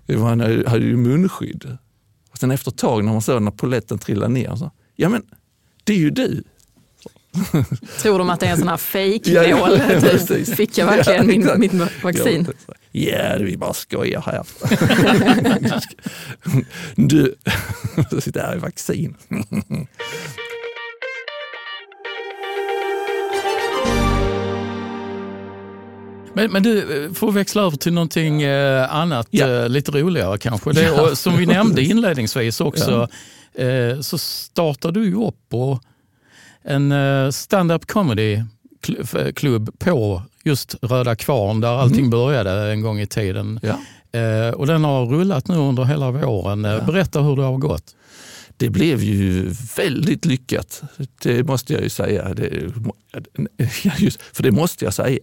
[0.08, 1.78] Man hade ju munskydd.
[2.32, 5.24] Och sen efter ett tag när man såg när poletten trillade ner, så, ja men
[5.84, 6.43] det är ju du.
[8.02, 9.50] Tror de att det är en sån här fejknål?
[9.50, 10.56] Ja, typ.
[10.56, 12.48] Fick jag verkligen ja, min, mitt vaccin?
[12.91, 14.46] Ja, yeah, vi bara skojar här.
[17.08, 17.36] du,
[18.26, 19.15] det här är vaccin.
[26.34, 29.48] Men, men du, får vi växla över till någonting eh, annat, ja.
[29.48, 30.74] eh, lite roligare kanske.
[30.74, 33.08] Det, och, som vi nämnde inledningsvis också,
[33.54, 33.63] ja.
[33.63, 35.84] eh, så startar du ju upp och
[36.63, 38.43] en eh, stand-up comedy
[39.36, 43.60] klubb på just Röda Kvarn där allting började en gång i tiden.
[43.63, 43.80] Ja.
[44.19, 46.65] Eh, och den har rullat nu under hela våren.
[46.65, 47.95] Eh, Berätta hur det har gått.
[48.58, 50.82] Det blev ju väldigt lyckat.
[51.21, 52.34] Det måste jag ju säga.
[52.34, 52.71] Det,
[53.84, 55.19] ja, just, för det måste jag säga.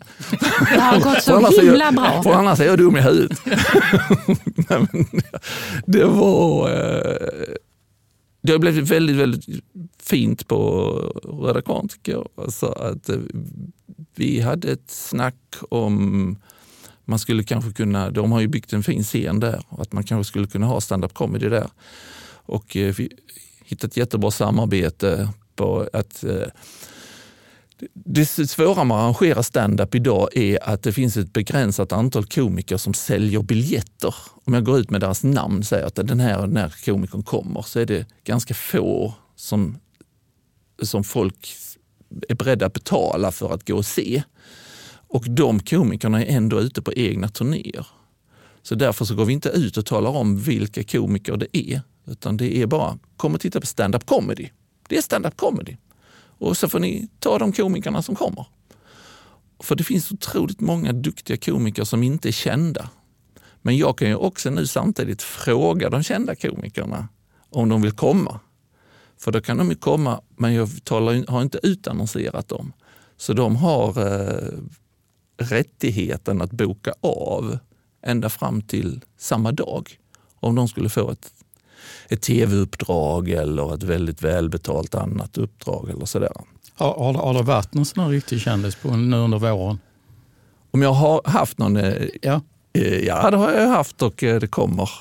[0.74, 2.22] Det har gått För så himla jag, bra.
[2.22, 3.40] För annars är jag dum i huvudet.
[4.70, 5.06] Nej, men,
[5.86, 6.70] det var...
[6.70, 7.14] eh,
[8.40, 9.64] det har blivit väldigt, väldigt
[10.02, 10.90] fint på
[11.24, 12.28] Röda Kvarn tycker jag.
[12.34, 13.18] Alltså att eh,
[14.14, 16.36] vi hade ett snack om
[17.04, 20.28] man skulle kanske kunna, de har ju byggt en fin scen där, att man kanske
[20.28, 21.70] skulle kunna ha stand-up comedy där.
[22.30, 23.08] Och eh, vi
[23.64, 26.46] hittat ett jättebra samarbete på att eh,
[27.94, 32.76] det svåra med att arrangera stand-up idag är att det finns ett begränsat antal komiker
[32.76, 34.14] som säljer biljetter.
[34.44, 37.22] Om jag går ut med deras namn och säger att den här, den här komikern
[37.22, 39.78] kommer så är det ganska få som,
[40.82, 41.48] som folk
[42.28, 44.22] är beredda att betala för att gå och se.
[44.90, 47.86] Och de komikerna är ändå ute på egna turnéer.
[48.62, 51.80] Så därför så går vi inte ut och talar om vilka komiker det är.
[52.06, 54.48] Utan det är bara, kom och titta på stand-up comedy.
[54.88, 55.76] Det är stand-up comedy.
[56.38, 58.46] Och så får ni ta de komikerna som kommer.
[59.62, 62.90] För det finns otroligt många duktiga komiker som inte är kända.
[63.62, 67.08] Men jag kan ju också nu samtidigt fråga de kända komikerna
[67.50, 68.40] om de vill komma.
[69.18, 72.72] För då kan de ju komma, men jag talar, har inte utannonserat dem.
[73.16, 74.58] Så de har eh,
[75.36, 77.58] rättigheten att boka av
[78.02, 79.98] ända fram till samma dag.
[80.40, 81.32] Om de skulle få ett,
[82.08, 86.32] ett tv-uppdrag eller ett väldigt välbetalt annat uppdrag eller sådär.
[86.74, 89.78] Har, har, har det varit någon sån här riktig kändis på, nu under våren?
[90.70, 92.40] Om jag har haft någon, eh, Ja.
[92.72, 94.90] Eh, ja det har jag haft och eh, det kommer.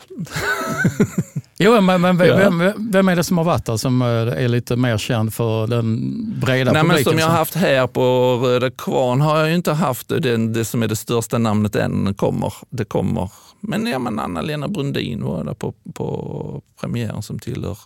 [1.59, 2.27] Jo, men, men vem,
[2.61, 2.73] Ja.
[2.77, 5.99] vem, är det som har varit där som eh, är lite mer känd för den
[6.39, 7.03] breda Nej, publiken?
[7.11, 10.65] som jag har haft här på Röda Kvarn har jag inte haft det, det, det
[10.65, 12.53] som är det största namnet än kommer.
[12.69, 13.31] Det kommer.
[13.59, 17.77] Men, ja, men Anna-Lena Brundin var där på, på premiären som tillhör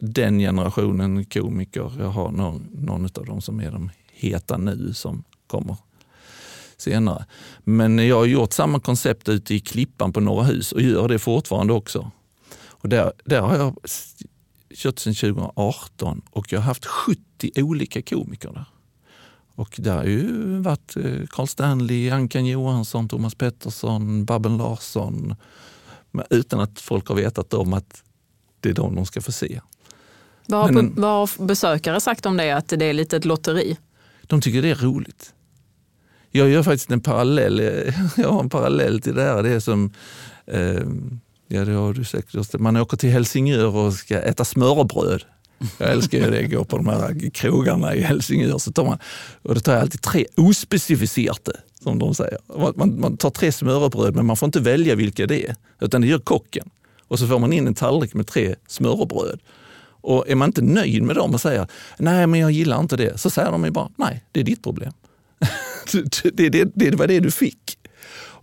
[0.00, 1.92] den generationen komiker.
[1.98, 5.76] Jag har någon, någon av dem som är de heta nu som kommer
[6.84, 7.26] senare.
[7.64, 11.18] Men jag har gjort samma koncept ute i Klippan på Norra hus och gör det
[11.18, 12.10] fortfarande också.
[12.68, 13.76] Och där, där har jag
[14.74, 17.18] kört sedan 2018 och jag har haft 70
[17.56, 18.64] olika komiker där.
[19.56, 25.34] Och där har ju varit eh, Carl Stanley, Ankan Johansson, Thomas Pettersson, Babben Larsson.
[26.10, 28.02] Men utan att folk har vetat om att
[28.60, 29.60] det är de de ska få se.
[30.46, 33.76] Vad har, Men- vad har besökare sagt om det, att det är lite ett lotteri?
[34.22, 35.34] De tycker det är roligt.
[36.36, 37.60] Jag gör faktiskt en parallell,
[38.16, 39.42] jag har en parallell till det här.
[39.42, 39.92] Det är som,
[40.46, 40.82] eh,
[41.48, 45.24] ja det har du säkert man åker till Helsingör och ska äta smörrebröd.
[45.78, 48.58] Jag älskar ju det, gå på de här krogarna i Helsingör.
[48.58, 48.98] Så tar man,
[49.42, 52.38] och då tar jag alltid tre ospecificerade, som de säger.
[52.76, 56.06] Man, man tar tre smörrebröd men man får inte välja vilka det är, utan det
[56.06, 56.70] gör kocken.
[57.08, 59.40] Och så får man in en tallrik med tre smörrebröd.
[59.84, 61.66] Och är man inte nöjd med dem och säger
[61.98, 64.62] nej men jag gillar inte det, så säger de ju bara nej, det är ditt
[64.62, 64.92] problem.
[66.32, 67.78] det, det, det var det du fick.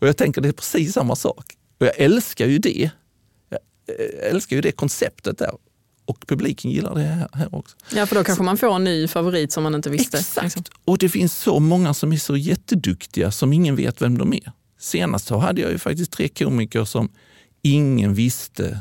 [0.01, 1.53] Och jag tänker det är precis samma sak.
[1.79, 2.91] Och jag älskar ju det.
[3.85, 5.51] Jag älskar ju det konceptet där.
[6.05, 7.75] Och publiken gillar det här, här också.
[7.95, 10.17] Ja, för då kanske man får en ny favorit som man inte visste.
[10.17, 10.43] Exakt.
[10.43, 10.63] liksom.
[10.85, 14.51] Och det finns så många som är så jätteduktiga som ingen vet vem de är.
[14.79, 17.09] Senast så hade jag ju faktiskt tre komiker som
[17.61, 18.79] ingen visste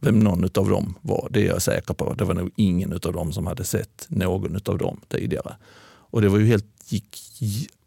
[0.00, 1.28] vem någon av dem var.
[1.30, 2.14] Det är jag säker på.
[2.14, 5.56] Det var nog ingen av dem som hade sett någon av dem tidigare.
[6.10, 7.18] Och det var ju helt, gick,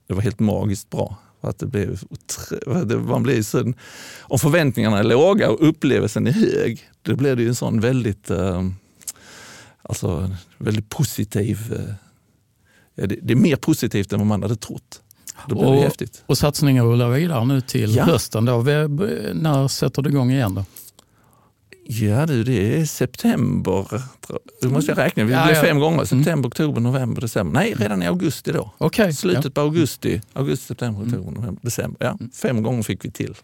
[0.07, 1.17] det var helt magiskt bra.
[1.41, 1.99] Att det blev,
[2.85, 3.73] det- man blir så,
[4.21, 8.29] om förväntningarna är låga och upplevelsen är hög, då blir det ju en sån väldigt,
[8.29, 8.63] eh,
[9.81, 11.73] alltså, väldigt positiv
[12.95, 15.01] eh, det, det är mer positivt än vad man hade trott.
[15.47, 16.23] Då blir det Och- häftigt.
[16.25, 18.03] Och satsningen rullar vidare nu till Ja.
[18.03, 18.45] hösten.
[18.45, 18.61] Då.
[18.61, 20.55] När sätter det igång igen?
[20.55, 20.65] Då?
[21.91, 24.01] Ja du, det är september.
[24.61, 25.61] Nu måste jag räkna, vi Ja, blev ja.
[25.63, 26.05] fem gånger.
[26.05, 27.59] September, oktober, november, december.
[27.59, 28.71] Nej, redan i augusti då.
[28.77, 29.13] Okej.
[29.13, 30.21] Slutet på augusti.
[30.33, 32.05] Augusti, september, oktober, november, december.
[32.05, 33.35] Ja, fem gånger fick vi till.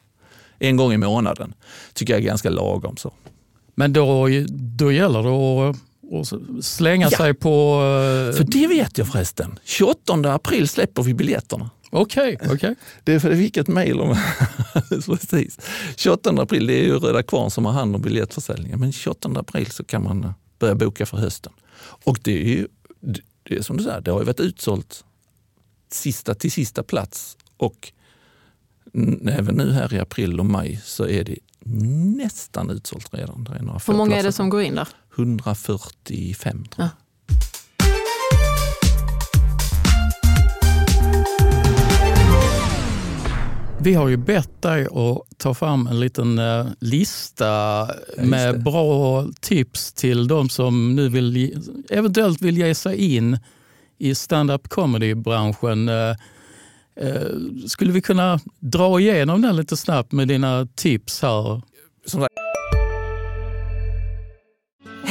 [0.59, 1.53] En gång i månaden.
[1.93, 2.97] Tycker jag är ganska lagom.
[2.97, 3.13] så.
[3.75, 5.29] Men då, då gäller det
[5.69, 7.17] att, att slänga Ja.
[7.17, 7.49] sig på...
[8.29, 9.59] eh, För det vet jag förresten.
[9.63, 11.69] 28 april släpper vi biljetterna.
[11.95, 12.75] Okej, okej.
[13.03, 14.17] Det är för det fick ett mejl om
[14.89, 15.57] precis.
[15.95, 18.79] 28 april, det är ju Röda Kvarn som har hand om biljettförsäljningen.
[18.79, 21.53] Men 28 april så kan man eh, börja boka för hösten.
[21.79, 22.67] Och det är ju,
[23.43, 25.03] det är som du säger, det har ju varit utsålt
[25.91, 27.37] sista till sista plats.
[27.57, 27.91] Och
[29.27, 31.37] även nu här i april och maj så är det
[32.17, 33.43] nästan utsålt redan.
[33.43, 34.87] Det är några få Hur många är det platser som går in där?
[35.15, 37.04] 145 tror jag.
[43.85, 49.93] Vi har ju bett dig att ta fram en liten eh, lista med bra tips
[49.93, 51.53] till de som nu vill,
[51.89, 53.39] eventuellt vill ge sig in
[53.97, 55.89] i stand-up comedy-branschen.
[55.89, 56.15] Eh,
[56.95, 57.29] eh,
[57.67, 61.61] Skulle vi kunna dra igenom den lite snabbt med dina tips här?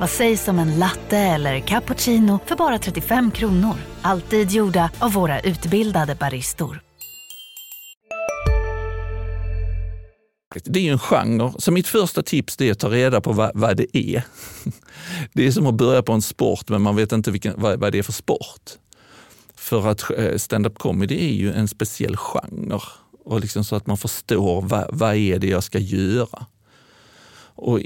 [0.00, 3.74] Vad sägs om en latte eller cappuccino för bara 35 kronor?
[4.02, 6.82] Alltid gjorda av våra utbildade baristor.
[10.64, 13.76] Det är en genre, så mitt första tips är att ta reda på vad, vad
[13.76, 14.22] det är.
[15.32, 17.92] Det är som att börja på en sport men man vet inte vilken, vad, vad
[17.92, 18.70] det är för sport.
[19.54, 22.80] För att eh, stand-up comedy är ju en speciell genre.
[23.24, 26.46] Och liksom så att man förstår vad, vad är det jag ska göra.
[27.54, 27.80] Och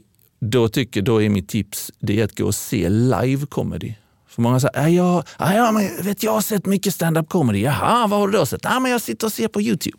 [0.50, 3.94] då tycker då är mitt tips det är att gå och se live comedy.
[4.26, 7.60] För många säger, ah, jag, ah, ja, men vet, jag har sett mycket stand-up comedy.
[7.60, 8.60] Jaha, vad har du då sett?
[8.64, 9.98] Ja, men jag sitter och ser på Youtube.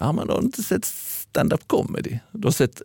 [0.00, 2.18] Ja, men då har du inte sett stand-up comedy.
[2.32, 2.82] Du har sett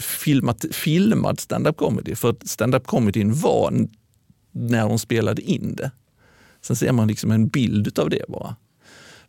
[0.00, 2.14] filmat, filmad stand-up comedy.
[2.14, 3.88] För stand-up comedyn var
[4.52, 5.90] när de spelade in det.
[6.60, 8.56] Sen ser man liksom en bild av det bara.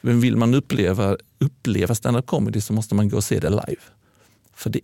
[0.01, 3.81] Men vill man uppleva, uppleva stand-up comedy så måste man gå och se det live.
[4.53, 4.79] För det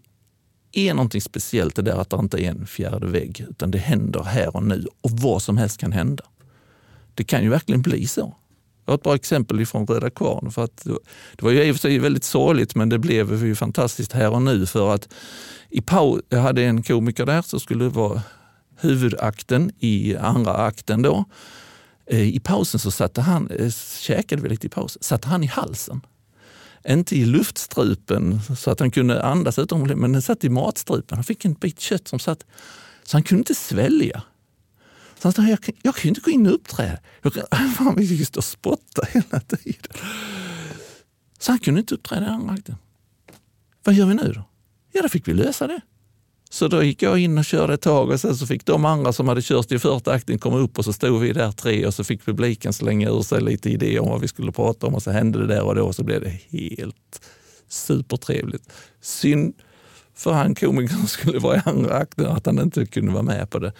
[0.71, 4.23] är någonting speciellt det där att det inte är en fjärde vägg, utan det händer
[4.23, 6.23] här och nu och vad som helst kan hända.
[7.13, 8.35] Det kan ju verkligen bli så.
[8.85, 10.51] Jag har ett bra exempel ifrån Röda Kvarn.
[10.51, 10.87] För att
[11.35, 14.29] det var ju i och för sig väldigt sorgligt men det blev ju fantastiskt här
[14.29, 15.09] och nu för att
[15.69, 18.21] i paus, jag hade en komiker där som skulle vara
[18.79, 21.25] huvudakten i andra akten då.
[22.05, 25.47] Eh, I pausen så satte han, eh, käkade vi lite i paus, satte han i
[25.47, 26.01] halsen.
[26.87, 31.17] Inte i luftstrupen så att han kunde andas utom, men den satt i matstrupen.
[31.17, 32.45] Han fick en bit kött som satt,
[33.03, 34.23] så han kunde inte svälja.
[35.19, 36.97] Så han sa, jag, kan- jag kan ju inte gå in och uppträda.
[37.21, 37.43] Jag kan,
[37.77, 39.91] fan, vi fick stå och spotta hela tiden.
[41.39, 42.75] Så han kunde inte uppträda i andra akten.
[43.83, 44.43] Vad gör vi nu då?
[44.91, 45.81] Ja, då fick vi lösa det.
[46.51, 49.13] Så då gick jag in och körde ett tag och sen så fick de andra
[49.13, 51.93] som hade kört i första akten komma upp och så stod vi där tre och
[51.93, 55.03] så fick publiken slänga ur sig lite idéer om vad vi skulle prata om och
[55.03, 57.21] så hände det där och då och så blev det helt
[57.67, 58.71] supertrevligt.
[59.01, 59.53] Synd
[60.15, 63.49] för han komikern som skulle vara i andra akten att han inte kunde vara med
[63.49, 63.73] på det.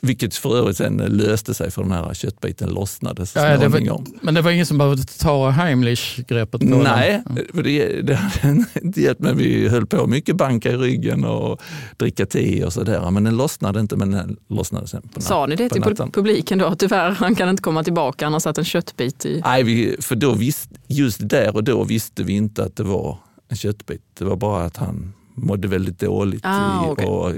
[0.00, 4.04] Vilket för övrigt sen löste sig för den här köttbiten lossnade så Ja, det var,
[4.24, 6.62] men det var ingen som behövde ta Heimlich-greppet?
[6.62, 7.46] Nej, den?
[7.54, 9.20] för det, det hade inte hjälpt.
[9.20, 11.60] Men vi höll på mycket, banka i ryggen och
[11.96, 13.10] dricka te och sådär.
[13.10, 16.10] Men den lossnade inte, men den lossnade sen på, Sa ni det på till natten.
[16.12, 16.74] publiken då?
[16.74, 19.40] Tyvärr, han kan inte komma tillbaka, han har satt en köttbit i.
[19.44, 23.18] Nej, vi, för då visst, just där och då visste vi inte att det var
[23.48, 24.02] en köttbit.
[24.18, 26.42] Det var bara att han mådde väldigt dåligt.
[26.44, 27.06] Ah, i, okej.
[27.06, 27.32] och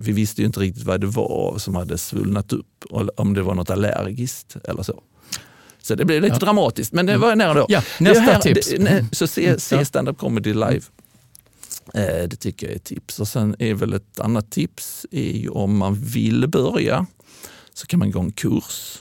[0.00, 2.84] vi visste ju inte riktigt vad det var som hade svullnat upp.
[2.90, 5.02] Och om det var något allergiskt eller så.
[5.82, 6.38] Så det blev lite Ja.
[6.38, 7.66] dramatiskt, men det var nära då.
[7.68, 8.68] Ja, nästa här- tips.
[8.68, 9.84] Det, så se, se Ja.
[9.84, 10.80] stand-up comedy live.
[11.94, 13.20] Eh, det tycker jag är ett tips.
[13.20, 17.06] Och sen är väl ett annat tips är om man vill börja
[17.74, 18.98] så kan man gå en kurs.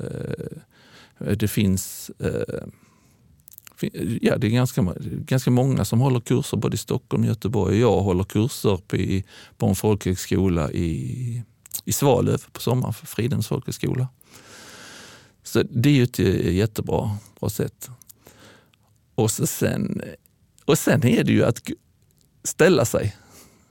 [0.00, 2.64] Eh, det finns eh,
[4.20, 7.80] Ja, det är ganska, ganska många som håller kurser både i Stockholm och Göteborg.
[7.80, 9.24] Jag håller kurser på, i,
[9.56, 11.42] på en folkhögskola i,
[11.84, 14.08] i Svalöv på sommaren, för Fridens folkhögskola.
[15.42, 17.90] Så det är ju ett eh, jättebra bra sätt.
[19.14, 20.02] Och, så sen,
[20.64, 21.70] och sen är det ju att
[22.44, 23.16] ställa sig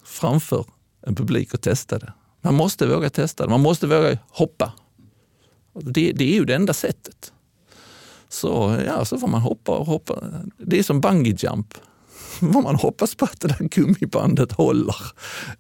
[0.04, 0.66] framför
[1.02, 2.14] en publik och testa det.
[2.42, 3.50] Man måste våga testa det.
[3.50, 4.74] Man måste våga hoppa.
[5.74, 7.34] Det, det är ju det enda sättet.
[8.30, 10.24] Så, ja, så får man hoppa och hoppa.
[10.58, 11.74] Det är som bungee jump.
[12.40, 14.96] Man hoppas på att det där gummibandet håller.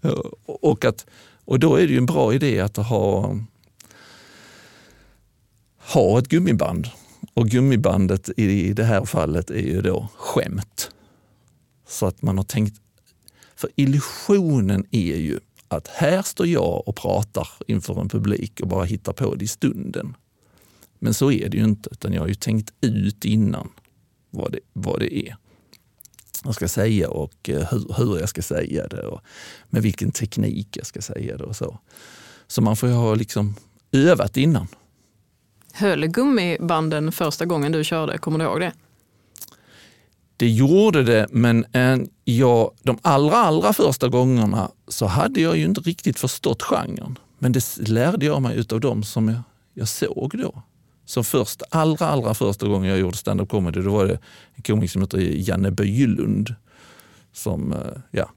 [0.02, 1.06] Eh, och, att,
[1.46, 3.36] och då är det ju en bra idé att ha,
[5.78, 6.90] ha ett gummiband.
[7.34, 10.92] Och gummibandet i det här fallet är ju då skämt.
[11.88, 12.82] Så att man har tänkt,
[13.56, 18.84] för illusionen är ju att här står jag och pratar inför en publik och bara
[18.84, 20.16] hittar på det i stunden.
[21.06, 23.70] Men så är det ju inte, utan jag har ju tänkt ut innan
[24.30, 25.36] vad det, vad det är
[26.44, 29.22] jag ska säga och eh, hur, hur jag ska säga det och
[29.70, 31.80] med vilken teknik jag ska säga det och så.
[32.48, 33.56] Så man får ju ha liksom
[33.92, 34.68] övat innan.
[35.74, 38.18] Höll gummibanden första gången du körde?
[38.18, 38.74] Kommer du ihåg det?
[40.38, 45.66] det gjorde det, men en, jag, de allra, allra första gångerna så hade jag ju
[45.66, 47.18] inte riktigt förstått genren.
[47.40, 49.42] Men det lärde jag mig utav dem som jag,
[49.74, 50.64] jag såg då.
[51.06, 54.20] Så först, allra, allra första gången jag gjorde stand-up comedy, då var det
[54.56, 56.56] en komiker som heter Janne Bylund.
[57.34, 57.80] Som, eh,
[58.12, 58.30] ja,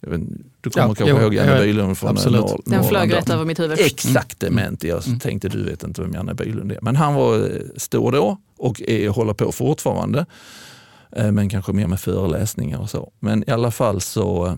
[0.00, 0.20] vet,
[0.60, 2.40] du kommer Ja, kanske jo, ihåg Janne ja, Bylund från absolut.
[2.40, 3.80] Norr, Den flög rätt över mitt huvud.
[3.80, 4.84] Exakt dement.
[4.84, 6.78] Jag tänkte du vet inte vem Janne Bylund är.
[6.82, 10.26] Men han var eh, stor då och är, håller på fortfarande.
[11.12, 13.12] Eh, Men kanske mer med föreläsningar och så.
[13.18, 14.54] Men i alla fall så, eh,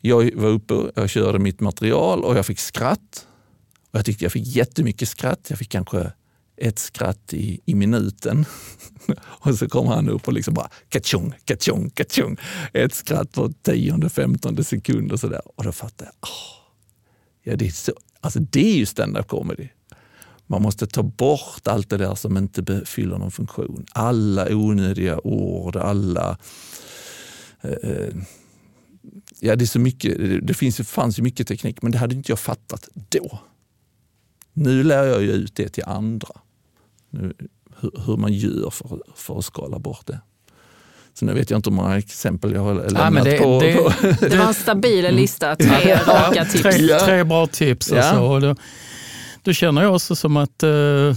[0.00, 3.26] jag var uppe och jag körde mitt material och jag fick skratt.
[3.96, 5.46] Och jag tyckte jag fick jättemycket skratt.
[5.48, 6.12] Jag fick kanske
[6.56, 8.44] ett skratt i, i minuten.
[9.20, 12.36] och så kommer han upp och liksom bara katjong, katjong, katjong.
[12.72, 15.40] Ett skratt på tionde, femtonde sekund och sådär.
[15.44, 16.72] Och då fattade jag, Oh,
[17.42, 19.68] ja, det, är så, alltså det är ju stand-up comedy.
[20.46, 23.86] Man måste ta bort allt det där som inte fyller någon funktion.
[23.92, 26.38] Alla onödiga ord, alla...
[27.60, 28.14] Eh, eh,
[29.40, 31.98] ja, det, är så mycket, det, det finns, det fanns ju mycket teknik, men det
[31.98, 33.40] hade inte jag fattat då.
[34.58, 36.28] Nu lär jag ju ut det till andra.
[37.10, 37.34] Nu,
[37.80, 40.20] hur, hur man gör för, för att skala bort det.
[41.14, 43.74] Så nu vet jag inte hur många exempel jag har lämnat men det- på, det-
[43.76, 43.92] på.
[44.26, 46.62] Det var en stabil lista, tre raka tips.
[46.62, 47.00] Tre, Ja.
[47.06, 47.90] tre bra tips.
[47.90, 48.02] Ja.
[48.02, 48.54] Alltså, och då,
[49.42, 51.14] då känner jag också som att eh,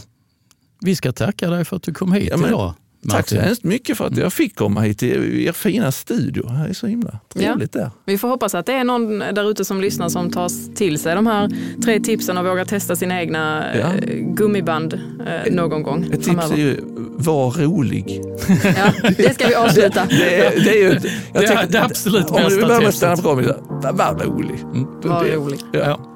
[0.81, 2.73] vi ska tacka dig för att du kom hit Ja, men idag.
[3.09, 3.47] Tack så Martin.
[3.47, 6.43] hemskt mycket för att jag fick komma hit till er fina studio.
[6.63, 7.91] Det är så himla trevligt där.
[8.05, 11.15] Vi får hoppas att det är någon där ute som lyssnar som tar till sig
[11.15, 11.49] de här
[11.83, 13.79] tre tipsen och vågar testa sina egna Ja.
[13.79, 16.53] eh, gummiband eh, någon gång Ett tips framöver.
[16.53, 16.77] är ju,
[17.17, 18.21] var rolig.
[18.63, 20.05] Ja, det ska vi avsluta.
[20.09, 21.01] Det är, det är ju, jag
[21.33, 22.97] Det är tänker- det absolut Om du vill börja med tipset.
[22.97, 23.47] stand-up comedy,
[23.93, 24.59] var, rolig.
[24.73, 24.85] Mm.
[25.03, 25.59] Var Det- rolig.
[25.71, 26.08] Ja.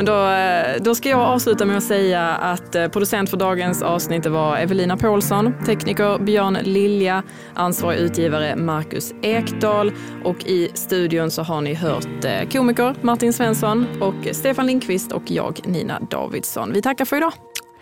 [0.00, 3.82] Men då, eh, då ska jag avsluta med att säga att eh, producent för dagens
[3.82, 7.22] avsnitt var Evelina Paulsson, tekniker Björn Lilja,
[7.54, 9.92] ansvarig utgivare Marcus Ekdal
[10.24, 15.22] och i studion så har ni hört eh, komiker Martin Svensson och Stefan Linkvist och
[15.30, 16.72] jag Nina Davidsson.
[16.72, 17.32] Vi tackar för idag.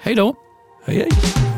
[0.01, 0.35] Hej då!
[0.85, 1.57] Hej, hej.